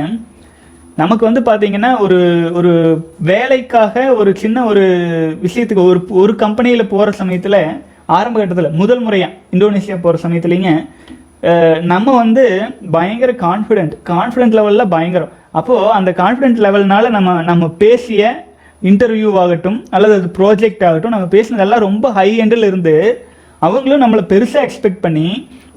[1.01, 2.19] நமக்கு வந்து பார்த்தீங்கன்னா ஒரு
[2.59, 2.71] ஒரு
[3.31, 4.83] வேலைக்காக ஒரு சின்ன ஒரு
[5.45, 7.59] விஷயத்துக்கு ஒரு ஒரு கம்பெனியில் போகிற சமயத்தில்
[8.17, 10.71] ஆரம்ப கட்டத்தில் முதல் முறையாக இந்தோனேஷியா போகிற சமயத்துலேங்க
[11.91, 12.43] நம்ம வந்து
[12.95, 15.33] பயங்கர கான்ஃபிடென்ட் கான்ஃபிடென்ட் லெவலில் பயங்கரம்.
[15.53, 18.31] அப்போது அந்த கான்ஃபிடென்ட் லெவல்னால நம்ம நம்ம பேசிய
[18.81, 22.95] இன்டர்வியூ ஆகட்டும் அல்லது அது ப்ராஜெக்ட் ஆகட்டும் நம்ம பேசினதெல்லாம் ரொம்ப ஹை எண்டில் இருந்து
[23.61, 25.27] அவங்களும் நம்மளை பெருசாக எக்ஸ்பெக்ட் பண்ணி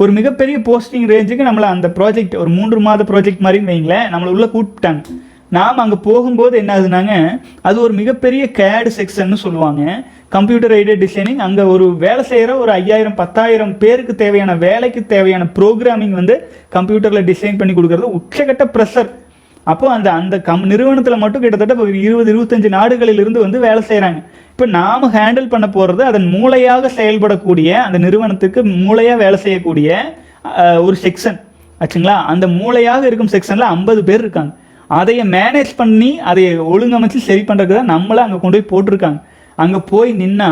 [0.03, 4.49] ஒரு மிகப்பெரிய போஸ்டிங் ரேஞ்சுக்கு நம்மளை அந்த ப்ராஜெக்ட் ஒரு மூன்று மாத ப்ராஜெக்ட் மாதிரின்னு வைங்களேன் நம்மளை உள்ளே
[4.55, 5.03] கூப்பிட்டாங்க.
[5.57, 7.13] நாம் அங்கே போகும்போது என்ன ஆகுதுனாங்க
[7.69, 9.83] அது ஒரு மிகப்பெரிய கேடு செக்ஷன்னு சொல்லுவாங்க.
[10.37, 16.17] கம்ப்யூட்டர் எய்டட் டிசைனிங் அங்கே ஒரு வேலை செய்கிற ஒரு ஐயாயிரம் பத்தாயிரம் பேருக்கு தேவையான வேலைக்கு தேவையான ப்ரோக்ராமிங்
[16.21, 16.37] வந்து
[16.77, 19.11] கம்ப்யூட்டரில் டிசைன் பண்ணி கொடுக்குறது உச்சகட்ட ப்ரெஷர்
[19.67, 24.21] அப்போ அந்த அந்த கம் நிறுவனத்தில் மட்டும் கிட்டத்தட்ட இப்போ இருபது இருபத்தஞ்சு நாடுகளில் இருந்து வந்து வேலை செய்கிறாங்க
[24.53, 29.89] இப்போ நாம் ஹேண்டில் பண்ண போகிறது அதன் மூளையாக செயல்படக்கூடிய அந்த நிறுவனத்துக்கு மூளையாக வேலை செய்யக்கூடிய
[30.87, 31.39] ஒரு செக்ஷன்.
[31.81, 32.17] ஆச்சுங்களா?
[32.33, 34.53] அந்த மூளையாக இருக்கும் செக்ஷனில் ஐம்பது பேர் இருக்காங்க.
[34.99, 39.19] அதையை மேனேஜ் பண்ணி அதை ஒழுங்கமைச்சு சரி பண்ணுறதுக்கு தான் நம்மளை அங்கே கொண்டு போய் போட்டிருக்காங்க.
[39.59, 40.51] அங்கே போய் நின்னா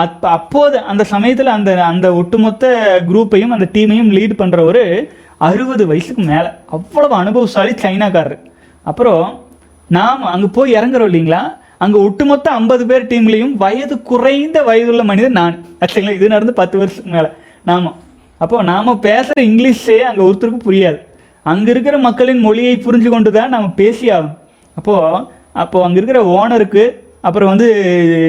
[0.00, 2.64] அப்போ அப்போது அந்த சமயத்தில் அந்த அந்த ஒட்டுமொத்த
[3.10, 4.82] குரூப்பையும் அந்த டீமையும் லீட் பண்ணுற ஒரு
[5.40, 6.50] அறுபது வயசுக்கு மேலே.
[6.76, 8.38] அவ்வளவு அனுபவசாலி சைனாக்காரர்.
[8.84, 9.24] அப்புறம்
[9.90, 11.42] நாம் அங்கே போய் இறங்குறோம் இல்லைங்களா?
[11.84, 15.56] அங்கே ஒட்டுமொத்த ஐம்பது பேர் டீம்லேயும் வயது குறைந்த வயதுள்ள மனிதன் நான்.
[15.82, 17.30] ஆக்சுவலா இது நடந்து பத்து வருஷத்துக்கு மேலே.
[17.64, 17.92] நாம.
[18.40, 20.98] அப்போ நாம் பேசுகிற இங்கிலீஷே அங்கே ஒருத்தருக்கும் புரியாது.
[21.46, 24.36] அங்கே இருக்கிற மக்களின் மொழியை புரிஞ்சு கொண்டு தான் நம்ம பேசி ஆகும்
[24.76, 26.84] அப்போது அப்போது அங்கே இருக்கிற ஓனருக்கு
[27.20, 27.68] அப்புறம் வந்து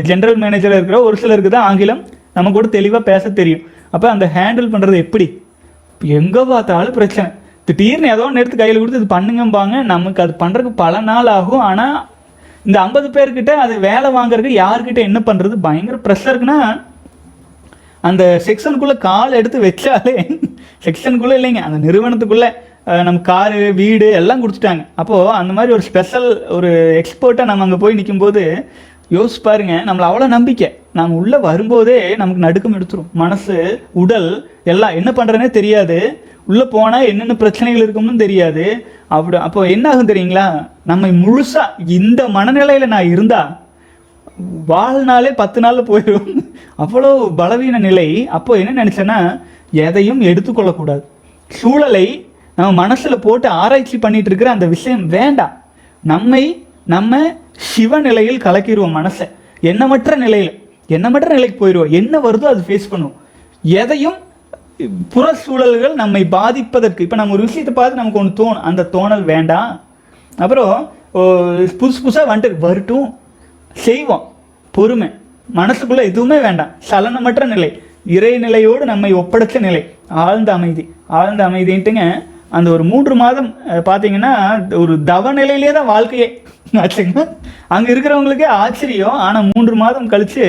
[0.09, 2.01] ஜென்ரல் மேனேஜராக இருக்கிற ஒரு சிலருக்கு தான் ஆங்கிலம்
[2.33, 3.63] நம்ம கூட தெளிவாக பேச தெரியும்.
[3.91, 5.27] அப்போ அந்த ஹேண்டில் பண்ணுறது எப்படி?
[6.17, 7.29] எங்கே பார்த்தாலும் பிரச்சனை.
[7.67, 9.75] திடீர்னு ஏதோ ஒன்று எடுத்து கையில் கொடுத்து இது பண்ணுங்கம்பாங்க.
[9.93, 11.65] நமக்கு அது பண்ணுறதுக்கு பல நாள் ஆகும்.
[11.69, 11.97] ஆனால்
[12.67, 16.59] இந்த ஐம்பது பேர்கிட்ட அது வேலை வாங்குறதுக்கு யார்கிட்ட என்ன பண்ணுறது பயங்கர ப்ரெஷருக்குன்னா
[18.09, 20.15] அந்த செக்ஷனுக்குள்ளே கால் எடுத்து வச்சாலே
[20.85, 21.61] செக்ஷனுக்குள்ளே இல்லைங்க.
[21.67, 22.49] அந்த நிறுவனத்துக்குள்ளே
[23.07, 26.69] நம்ம காரு வீடு எல்லாம் கொடுத்துட்டாங்க அப்போது அந்த மாதிரி ஒரு ஸ்பெஷல் ஒரு
[27.01, 28.43] எக்ஸ்பர்ட்டாக நம்ம அங்கே போய் நிற்கும்போது
[29.15, 29.75] யோசிச்சு பாருங்க.
[29.87, 30.69] நம்மளை அவ்வளோ நம்பிக்கை.
[30.93, 33.11] நாம் உள்ளே வரும்போதே நமக்கு நடுக்கம் எடுத்துரும்.
[33.13, 33.55] மனசு
[33.93, 36.27] உடல் எல்லாம் என்ன பண்ணுறதுனே தெரியாது.
[36.45, 38.85] உள்ளே போனால் என்னென்ன பிரச்சனைகள் இருக்கும்னு தெரியாது.
[39.07, 40.67] அப்படி அப்போ என்ன ஆகும் தெரியுங்களா?
[40.85, 43.59] நம்ம முழுசாக இந்த மனநிலையில் நான் இருந்தா
[44.65, 46.29] வாழ்நாளே பத்து நாளில் போயிடும்
[46.77, 48.27] அவ்வளோ பலவீன நிலை.
[48.27, 51.03] அப்போ என்ன நினச்சேன்னா எதையும் எடுத்துக்கொள்ளக்கூடாது.
[51.47, 52.25] சூழலை
[52.55, 55.63] நம்ம மனசில் போட்டு ஆராய்ச்சி பண்ணிட்டு இருக்கிற அந்த விஷயம் வேண்டாம்.
[56.03, 59.27] நம்மை நம்ம சிவ நிலையில் கலக்கிடுவோம் மனசை.
[59.61, 60.68] எண்ணமற்ற நிலையில்.
[60.95, 63.17] என்ன மட்டும் நிலைக்கு போயிடுவோம் என்ன வருதோ அது ஃபேஸ் பண்ணுவோம்
[63.79, 64.17] எதையும்
[65.13, 68.65] புற சூழல்கள் நம்மை பாதிப்பதற்கு இப்போ நம்ம ஒரு விஷயத்தை பார்த்து நமக்கு ஒன்று தோணும்.
[68.69, 69.71] அந்த தோணல் வேண்டாம்.
[70.43, 70.73] அப்புறம்
[71.79, 73.07] புதுசு புதுசாக வந்துட்டு வரட்டும்.
[73.85, 74.23] செய்வோம்.
[74.77, 75.09] பொறுமை.
[75.59, 76.71] மனசுக்குள்ளே எதுவுமே வேண்டாம்.
[76.89, 77.69] சலனமற்ற நிலை.
[78.15, 79.81] இறைநிலையோடு நம்மை ஒப்படைச்ச நிலை.
[80.25, 80.83] ஆழ்ந்த அமைதி.
[81.19, 82.03] ஆழ்ந்த அமைதின்ட்டுங்க
[82.57, 83.49] அந்த ஒரு மூன்று மாதம்
[83.87, 84.33] பார்த்தீங்கன்னா
[84.81, 86.29] ஒரு தவ நிலையிலே தான் வாழ்க்கையே.
[86.81, 87.21] ஆச்சுங்க
[87.75, 89.17] அங்கே இருக்கிறவங்களுக்கே ஆச்சரியம்.
[89.27, 90.45] ஆனால் மூன்று மாதம் கழிச்சு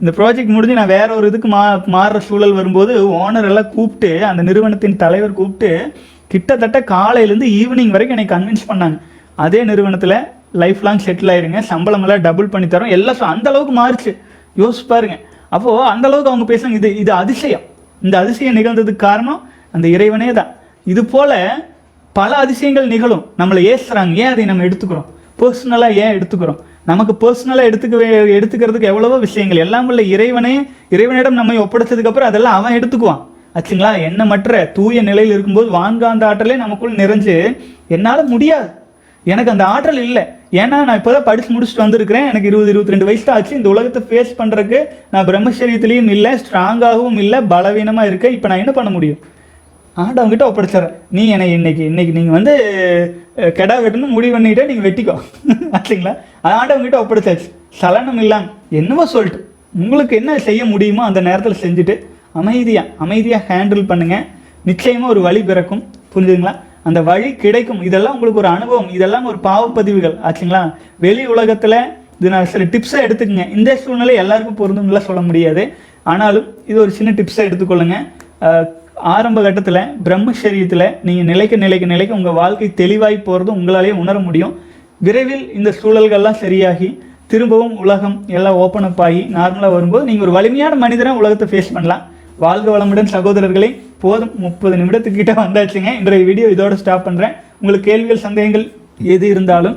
[0.00, 1.62] இந்த ப்ராஜெக்ட் முடிஞ்சு நான் வேற ஒரு இதுக்கு மா
[1.94, 5.70] மாறுற சூழல் வரும்போது ஓனர் எல்லாம் கூப்பிட்டு அந்த நிறுவனத்தின் தலைவர் கூப்பிட்டு
[6.32, 8.96] கிட்டத்தட்ட காலையிலேருந்து ஈவினிங் வரைக்கும் என்னை கன்வின்ஸ் பண்ணாங்க.
[9.44, 10.16] அதே நிறுவனத்தில்
[10.62, 14.12] லைஃப் லாங் செட்டில் ஆயிருங்க சம்பளம் எல்லாம் டபுள் பண்ணி தரோம் எல்லாம் அந்த அளவுக்கு மாறுச்சு.
[14.62, 15.16] யோசிச்சு பாருங்க.
[15.56, 17.64] அப்போது அந்த அளவுக்கு அவங்க பேசுறாங்க இது இது அதிசயம்.
[18.02, 19.40] இந்த அதிசயம் நிகழ்ந்ததுக்கு காரணம்
[19.76, 20.50] அந்த இறைவனே தான்.
[20.92, 21.32] இது போல
[22.12, 23.24] பல அதிசயங்கள் நிகழும்.
[23.40, 25.08] நம்மளை ஏசுறாங்க ஏன் அதை நம்ம எடுத்துக்கிறோம்?
[25.44, 26.60] பர்சனலாக ஏன் எடுத்துக்கிறோம்?
[26.90, 27.96] நமக்கு பர்சனலாக எடுத்துக்க
[28.38, 29.62] எடுத்துக்கிறதுக்கு எவ்வளவோ விஷயங்கள்.
[29.66, 30.54] எல்லாம் உள்ள இறைவனே
[30.96, 33.22] இறைவனிடம் நம்மை ஒப்படைச்சதுக்கப்புறம் அதெல்லாம் அவன் எடுத்துக்குவான்.
[33.58, 33.90] ஆச்சுங்களா?
[34.32, 37.34] மற்ற தூய நிலையில் இருக்கும்போது வான்காந்த ஆற்றலே நமக்குள் நிறைஞ்சு
[37.96, 38.68] என்னால் முடியாது.
[39.32, 40.22] எனக்கு அந்த ஆற்றல் இல்லை.
[40.60, 42.26] ஏன்னா நான் இப்போதான் படித்து முடிச்சுட்டு வந்திருக்கிறேன்.
[42.30, 43.56] எனக்கு இருபது இருபத்தி ரெண்டு வயசு ஆச்சு.
[43.56, 44.80] இந்த உலகத்தை ஃபேஸ் பண்ணுறதுக்கு
[45.12, 48.34] நான் பிரம்மச்சரியத்துலேயும் இல்லை ஸ்ட்ராங்காகவும் இல்லை பலவீனமாக இருக்கேன்.
[48.38, 49.20] இப்போ நான் என்ன பண்ண முடியும்?
[50.02, 50.94] ஆண்டவங்கிட்ட ஒப்படைச்சிடுறேன்.
[51.16, 52.52] நீ என்னை இன்னைக்கு இன்னைக்கு நீங்கள் வந்து
[53.58, 55.14] கெடா வெட்டணும் முடிவு பண்ணிக்கிட்டே நீங்கள் வெட்டிக்கோ.
[55.76, 56.12] ஆச்சுங்களா
[56.44, 57.48] அது ஆண்டவங்கிட்ட ஒப்படைச்சாச்சு.
[57.80, 59.40] சலனம் இல்லாமல் என்னவோ சொல்லிட்டு
[59.82, 61.94] உங்களுக்கு என்ன செய்ய முடியுமோ அந்த நேரத்தில் செஞ்சுட்டு
[62.40, 64.26] அமைதியாக அமைதியாக ஹேண்டில் பண்ணுங்கள்
[64.70, 65.82] நிச்சயமாக ஒரு வழி பிறக்கும்.
[66.12, 66.54] புரிஞ்சுதுங்களா?
[66.88, 67.82] அந்த வழி கிடைக்கும்.
[67.88, 68.90] இதெல்லாம் உங்களுக்கு ஒரு அனுபவம்.
[68.98, 70.16] இதெல்லாம் ஒரு பாவப்பதிவுகள்.
[70.28, 70.62] ஆச்சுங்களா
[70.98, 71.78] வெளி உலகத்தில்
[72.18, 73.44] இது நான் சில டிப்ஸை எடுத்துக்கங்க.
[73.56, 75.62] இந்த சூழ்நிலை எல்லாருக்கும் பொருந்தும்லாம் சொல்ல முடியாது.
[76.02, 77.98] ஆனாலும் இது ஒரு சின்ன டிப்ஸை எடுத்துக்கொள்ளுங்க.
[79.14, 84.52] ஆரம்ப கட்டத்தில் பிரம்மச்சரியத்தில் நீங்கள் நிலைக்க நிலைக்க நிலைக்க உங்கள் வாழ்க்கை தெளிவாகி போகிறது உங்களாலேயே உணர முடியும்.
[85.06, 86.88] விரைவில் இந்த சூழல்கள்லாம் சரியாகி
[87.32, 92.02] திரும்பவும் உலகம் எல்லாம் ஓப்பன் அப் ஆகி நார்மலாக வரும்போது நீங்கள் ஒரு வலிமையான மனிதனாக உலகத்தை ஃபேஸ் பண்ணலாம்.
[92.44, 93.70] வாழ்க வளமுடன் சகோதரர்களே
[94.04, 95.90] போதும் முப்பது நிமிடத்துக்கிட்ட வந்தாச்சுங்க.
[96.00, 98.66] இன்றைய வீடியோ இதோட ஸ்டாப் பண்ணுறேன் உங்களுக்கு கேள்விகள் சந்தேகங்கள்
[99.14, 99.76] எது இருந்தாலும்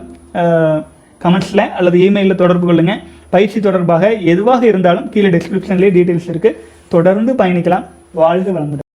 [1.25, 3.03] கமெண்ட்ஸில் அல்லது இமெயிலில் தொடர்பு கொள்ளுங்கள்
[3.35, 6.59] பயிற்சி தொடர்பாக எதுவாக இருந்தாலும் கீழே டிஸ்கிரிப்ஷன்லேயே டீட்டெயில்ஸ் இருக்குது
[6.95, 7.87] தொடர்ந்து பயணிக்கலாம்.
[8.21, 8.86] வாழ்க வளமுடன்.